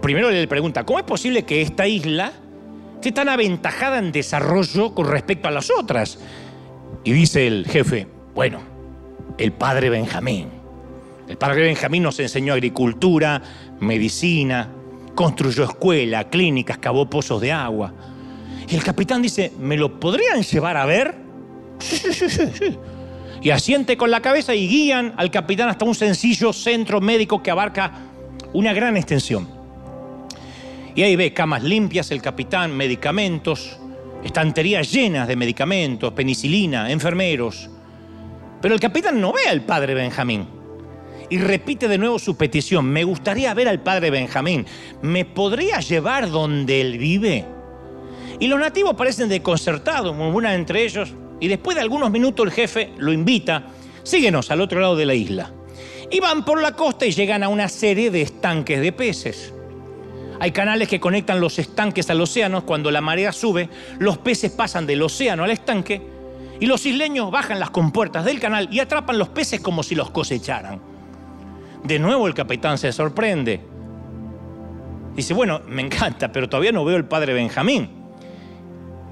[0.00, 2.30] primero le pregunta, ¿cómo es posible que esta isla
[2.94, 6.20] esté tan aventajada en desarrollo con respecto a las otras?
[7.02, 8.60] Y dice el jefe, bueno,
[9.38, 10.50] el padre Benjamín.
[11.26, 13.42] El padre Benjamín nos enseñó agricultura,
[13.80, 14.68] medicina,
[15.16, 17.92] construyó escuelas, clínicas, cavó pozos de agua.
[18.68, 21.14] Y el capitán dice, ¿me lo podrían llevar a ver?
[21.78, 22.78] Sí, sí, sí, sí.
[23.42, 27.50] Y asiente con la cabeza y guían al capitán hasta un sencillo centro médico que
[27.50, 27.92] abarca
[28.54, 29.46] una gran extensión.
[30.94, 33.76] Y ahí ve camas limpias el capitán, medicamentos,
[34.24, 37.68] estanterías llenas de medicamentos, penicilina, enfermeros.
[38.62, 40.46] Pero el capitán no ve al padre Benjamín.
[41.28, 42.86] Y repite de nuevo su petición.
[42.86, 44.64] Me gustaría ver al padre Benjamín.
[45.02, 47.44] ¿Me podría llevar donde él vive?
[48.40, 51.12] Y los nativos parecen desconcertados, murmuran entre ellos.
[51.40, 53.66] y después de algunos minutos el jefe lo invita,
[54.02, 55.50] síguenos al otro lado de la isla.
[56.10, 59.52] Y van por la costa y llegan a una serie de estanques de peces.
[60.40, 62.66] Hay canales que conectan los estanques al océano.
[62.66, 63.68] Cuando la marea sube,
[63.98, 66.02] los peces pasan del océano al estanque
[66.60, 70.10] y los isleños bajan las compuertas del canal y atrapan los peces como si los
[70.10, 70.80] cosecharan.
[71.82, 73.60] De nuevo el capitán se sorprende.
[75.14, 78.03] Dice, bueno, me encanta, pero todavía no veo el padre Benjamín.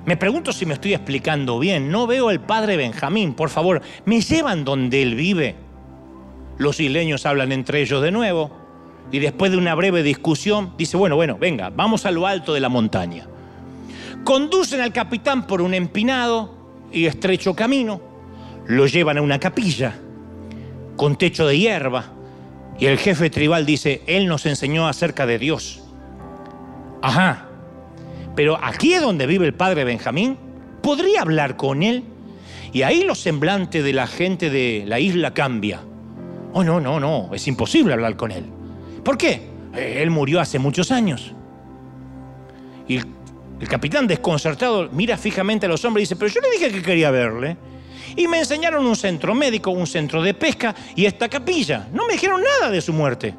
[0.05, 1.91] Me pregunto si me estoy explicando bien.
[1.91, 3.35] No veo el padre Benjamín.
[3.35, 5.57] Por favor, ¿me llevan donde él vive?
[6.59, 8.51] Los isleños hablan entre ellos de nuevo
[9.11, 12.61] y después de una breve discusión dice, bueno, bueno, venga, vamos a lo alto de
[12.61, 13.27] la montaña.
[14.25, 16.55] Conducen al capitán por un empinado
[16.93, 18.01] y estrecho camino,
[18.67, 19.99] lo llevan a una capilla
[20.97, 22.13] con techo de hierba
[22.79, 25.83] y el jefe tribal dice, él nos enseñó acerca de Dios.
[27.03, 27.49] Ajá,
[28.35, 30.39] pero aquí es donde vive el padre Benjamín,
[30.83, 32.05] ¿podría hablar con él?
[32.73, 35.81] Y ahí los semblantes de la gente de la isla cambia.
[36.55, 38.45] Oh, no, no, no, es imposible hablar con él.
[39.05, 39.43] ¿Por qué?
[39.75, 41.35] Eh, él murió hace muchos años.
[42.89, 43.07] Y el,
[43.69, 47.11] capitán desconcertado mira fijamente a los hombres y dice, pero yo le dije que quería
[47.11, 47.57] verle.
[48.17, 51.89] Y me enseñaron un centro médico, un centro de pesca y esta capilla.
[51.93, 53.35] No me dijeron nada de su muerte.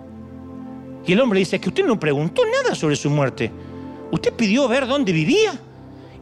[1.05, 3.51] Y el hombre dice que usted no preguntó nada sobre su muerte.
[4.13, 5.59] Usted pidió ver dónde vivía.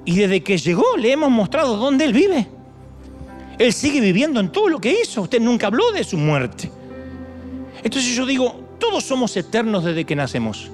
[0.06, 2.48] Y desde que llegó le hemos mostrado dónde él vive.
[3.60, 5.24] Él sigue viviendo en todo lo que hizo.
[5.24, 6.72] Usted nunca habló de su muerte.
[7.84, 10.72] Entonces yo digo, todos somos eternos desde que nacemos.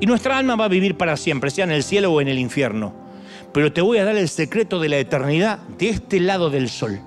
[0.00, 2.38] Y nuestra alma va a vivir para siempre, sea en el cielo o en el
[2.38, 2.94] infierno.
[3.52, 7.00] Pero te voy a dar el secreto de la eternidad de este lado del sol.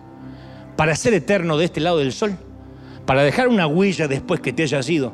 [0.75, 2.37] Para ser eterno de este lado del sol.
[3.05, 5.13] Para dejar una huella después que te hayas ido.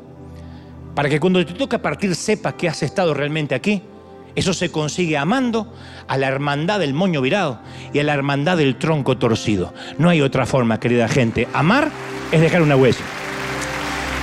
[0.96, 3.80] Para que cuando te toca partir sepas que has estado realmente aquí.
[4.34, 5.72] Eso se consigue amando
[6.08, 7.60] a la hermandad del moño virado
[7.92, 9.72] y a la hermandad del tronco torcido.
[9.98, 11.48] No hay otra forma, querida gente.
[11.52, 11.90] Amar
[12.32, 13.04] es dejar una huella.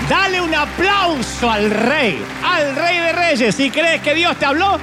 [0.10, 3.56] Dale un aplauso al rey, al rey de reyes.
[3.56, 4.78] Si crees que Dios te habló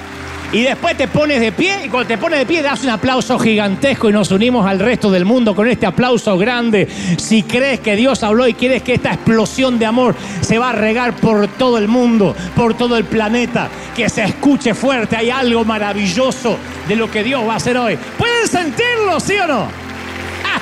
[0.51, 3.39] y después te pones de pie y cuando te pones de pie das un aplauso
[3.39, 6.89] gigantesco y nos unimos al resto del mundo con este aplauso grande.
[7.19, 10.73] Si crees que Dios habló y quieres que esta explosión de amor se va a
[10.73, 15.65] regar por todo el mundo, por todo el planeta, que se escuche fuerte, hay algo
[15.65, 16.57] maravilloso
[16.89, 17.99] de lo que Dios va a hacer hoy.
[18.17, 19.69] ¿Pueden sentirlo, sí o no?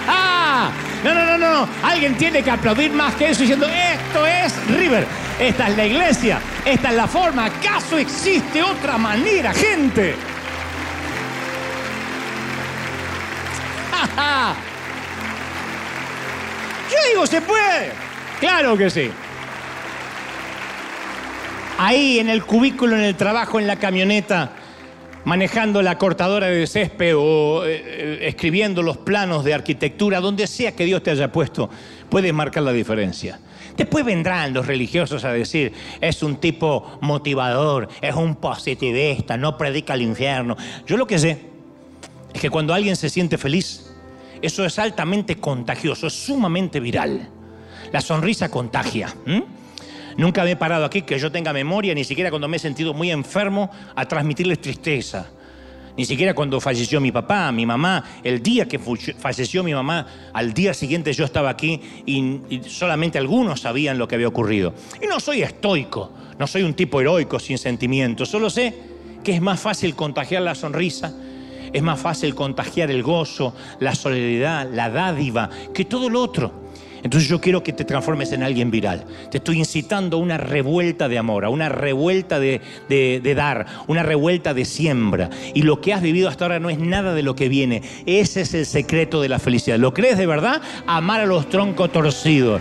[0.07, 0.70] ¡Ja,
[1.14, 1.68] no, no, no, no.
[1.82, 5.07] Alguien tiene que aplaudir más que eso diciendo, esto es River.
[5.38, 6.40] Esta es la iglesia.
[6.64, 7.44] Esta es la forma.
[7.46, 10.16] ¿Acaso existe otra manera, gente?
[16.90, 17.92] Yo digo, se puede.
[18.40, 19.11] Claro que sí.
[21.78, 24.52] Ahí en el cubículo, en el trabajo, en la camioneta,
[25.26, 30.70] manejando la cortadora de césped o eh, eh, escribiendo los planos de arquitectura, donde sea
[30.76, 31.68] que Dios te haya puesto,
[32.08, 33.40] puedes marcar la diferencia.
[33.76, 39.94] Después vendrán los religiosos a decir, es un tipo motivador, es un positivista, no predica
[39.94, 40.56] el infierno.
[40.86, 41.38] Yo lo que sé
[42.32, 43.92] es que cuando alguien se siente feliz,
[44.40, 47.28] eso es altamente contagioso, es sumamente viral.
[47.90, 49.12] La sonrisa contagia.
[50.16, 52.94] Nunca me he parado aquí que yo tenga memoria, ni siquiera cuando me he sentido
[52.94, 55.26] muy enfermo, a transmitirles tristeza.
[55.96, 60.52] Ni siquiera cuando falleció mi papá, mi mamá, el día que falleció mi mamá, al
[60.52, 64.74] día siguiente yo estaba aquí y, solamente algunos sabían lo que había ocurrido.
[65.02, 68.74] Y no soy estoico, no soy un tipo heroico sin sentimientos, solo sé
[69.24, 71.14] que es más fácil contagiar la sonrisa,
[71.72, 76.65] es más fácil contagiar el gozo, la solidaridad, la dádiva, que todo lo otro.
[77.07, 79.04] Entonces yo quiero que te transformes en alguien viral.
[79.30, 82.61] Te estoy incitando a una revuelta de amor, a una revuelta de,
[83.36, 85.30] dar, una revuelta de siembra.
[85.54, 87.80] Y lo que has vivido hasta ahora no es nada de lo que viene.
[88.07, 89.78] Ese es el secreto de la felicidad.
[89.78, 90.61] ¿Lo crees de verdad?
[90.88, 92.61] Amar a los troncos torcidos.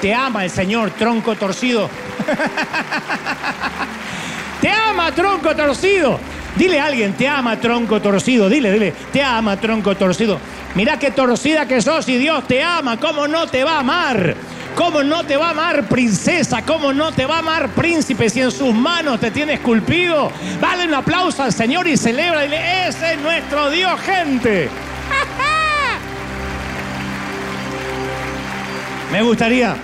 [0.00, 1.90] Te ama el Señor, tronco torcido.
[4.60, 6.20] te ama, tronco torcido.
[6.56, 8.48] Dile a alguien, te ama, tronco torcido.
[8.48, 10.38] Dile, dile, te ama, tronco torcido.
[10.74, 12.98] Mira qué torcida que sos y Dios te ama.
[12.98, 14.36] ¿Cómo no te va a amar?
[14.76, 16.62] ¿Cómo no te va a amar princesa?
[16.62, 20.30] ¿Cómo no te va a amar príncipe si en sus manos te tiene esculpido?
[20.60, 22.42] Dale un aplauso al Señor y celebra.
[22.42, 24.68] Dile, ese es nuestro Dios, gente.
[29.12, 29.76] Me gustaría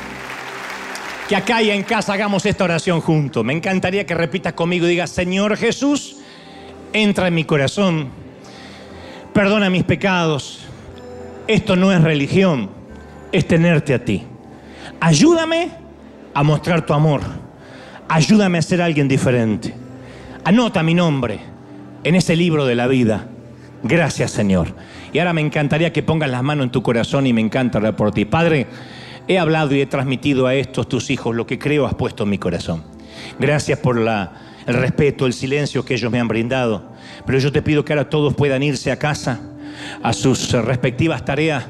[1.28, 3.44] que acá y en casa hagamos esta oración juntos.
[3.44, 6.16] Me encantaría que repitas conmigo y digas, Señor Jesús,
[6.92, 8.08] entra en mi corazón,
[9.32, 10.60] perdona mis pecados
[11.50, 12.70] esto no es religión,
[13.32, 14.22] es tenerte a ti.
[15.00, 15.72] Ayúdame
[16.32, 17.22] a mostrar tu amor.
[18.08, 19.74] Ayúdame a ser alguien diferente.
[20.44, 21.40] Anota mi nombre
[22.04, 23.26] en ese libro de la vida.
[23.82, 24.68] Gracias, Señor.
[25.12, 27.96] Y ahora me encantaría que pongas las manos en tu corazón y me encanta hablar
[27.96, 28.26] por ti.
[28.26, 28.68] Padre,
[29.26, 32.30] he hablado y he transmitido a estos tus hijos lo que creo has puesto en
[32.30, 32.84] mi corazón.
[33.40, 36.92] Gracias por la, el respeto, el silencio que ellos me han brindado.
[37.26, 39.40] Pero yo te pido que ahora todos puedan irse a casa,
[40.02, 41.66] a sus respectivas tareas,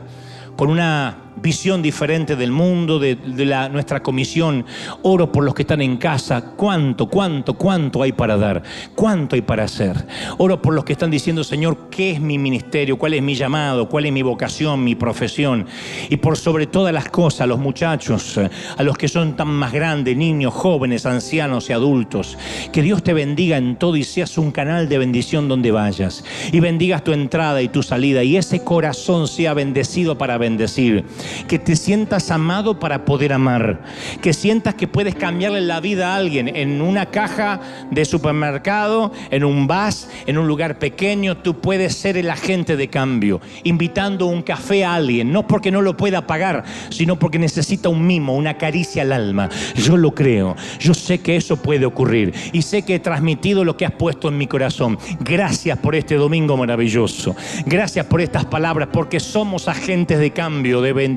[0.56, 4.64] con una visión diferente del mundo, de, la, nuestra comisión.
[5.02, 6.52] Oro por los que están en casa.
[6.56, 8.62] ¿Cuánto, cuánto, cuánto hay para dar?
[8.94, 10.06] ¿Cuánto hay para hacer?
[10.38, 12.98] Oro por los que están diciendo, Señor, ¿qué es mi ministerio?
[12.98, 13.88] ¿Cuál es mi llamado?
[13.88, 15.66] ¿Cuál es mi vocación, mi profesión?
[16.08, 18.38] Y por sobre todas las cosas, a los muchachos,
[18.76, 22.36] a los que son tan más grandes, niños, jóvenes, ancianos y adultos.
[22.72, 26.24] Que Dios te bendiga en todo y seas un canal de bendición donde vayas.
[26.52, 28.22] Y bendigas tu entrada y tu salida.
[28.22, 31.04] Y ese corazón sea bendecido para bendecir
[31.48, 33.82] que te sientas amado para poder amar,
[34.20, 37.60] que sientas que puedes cambiarle la vida a alguien en una caja
[37.90, 42.88] de supermercado, en un bus, en un lugar pequeño, tú puedes ser el agente de
[42.88, 47.88] cambio, invitando un café a alguien, no porque no lo pueda pagar, sino porque necesita
[47.88, 49.48] un mimo, una caricia al alma.
[49.74, 52.32] Yo lo creo, yo sé que eso puede ocurrir.
[52.52, 54.98] Y sé que he transmitido lo que has puesto en mi corazón.
[55.20, 60.92] Gracias por este domingo maravilloso, gracias por estas palabras, porque somos agentes de cambio, de
[60.92, 61.09] bendición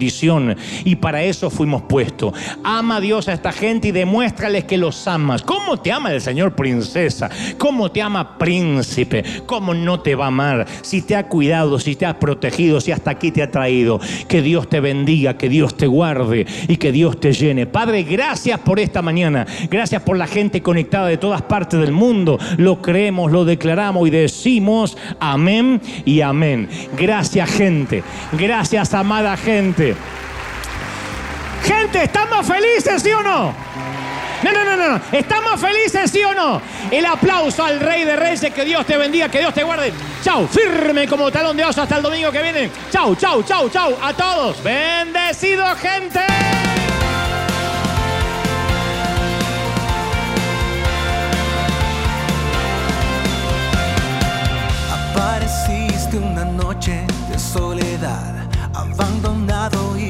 [0.83, 2.33] y para eso fuimos puestos.
[2.63, 5.41] Ama Dios a esta gente y demuéstrales que los amas.
[5.41, 7.29] ¿Cómo te ama el Señor princesa?
[7.57, 9.23] ¿Cómo te ama príncipe?
[9.45, 10.65] ¿Cómo no te va a amar?
[10.81, 13.99] Si te ha cuidado, si te ha protegido, si hasta aquí te ha traído.
[14.27, 17.65] Que Dios te bendiga, que Dios te guarde y que Dios te llene.
[17.65, 19.45] Padre, gracias por esta mañana.
[19.69, 22.39] Gracias por la gente conectada de todas partes del mundo.
[22.57, 26.67] Lo creemos, lo declaramos y decimos amén y amén.
[26.97, 28.03] Gracias gente.
[28.33, 29.82] Gracias amada gente.
[31.63, 33.53] Gente, ¿estamos felices, sí o no?
[34.43, 35.01] No, no, no, no.
[35.11, 36.61] ¿Estamos felices, sí o no?
[36.91, 39.93] El aplauso al Rey de Reyes, que Dios te bendiga, que Dios te guarde.
[40.21, 42.69] Chau, firme como talón de oso hasta el domingo que viene.
[42.91, 43.97] Chau, chau, chau, chau.
[44.01, 44.61] A todos.
[44.61, 46.19] Bendecido, gente.
[54.91, 58.33] Apareciste una noche de soledad,
[58.73, 59.32] abandonado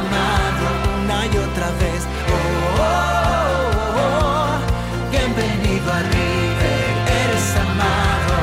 [0.00, 0.64] amado
[1.02, 2.00] una y otra vez.
[2.28, 2.92] Oh, oh,
[3.96, 6.90] oh, oh, bienvenido a River,
[7.22, 8.36] eres amado.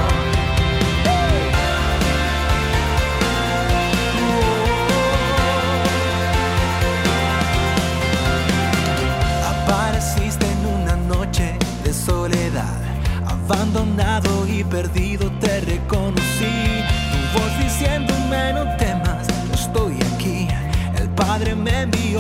[9.52, 12.80] Apareciste en una noche de soledad,
[13.26, 16.84] abandonado y perdido te reconocí.
[17.12, 18.89] Tu voz diciéndome no temas,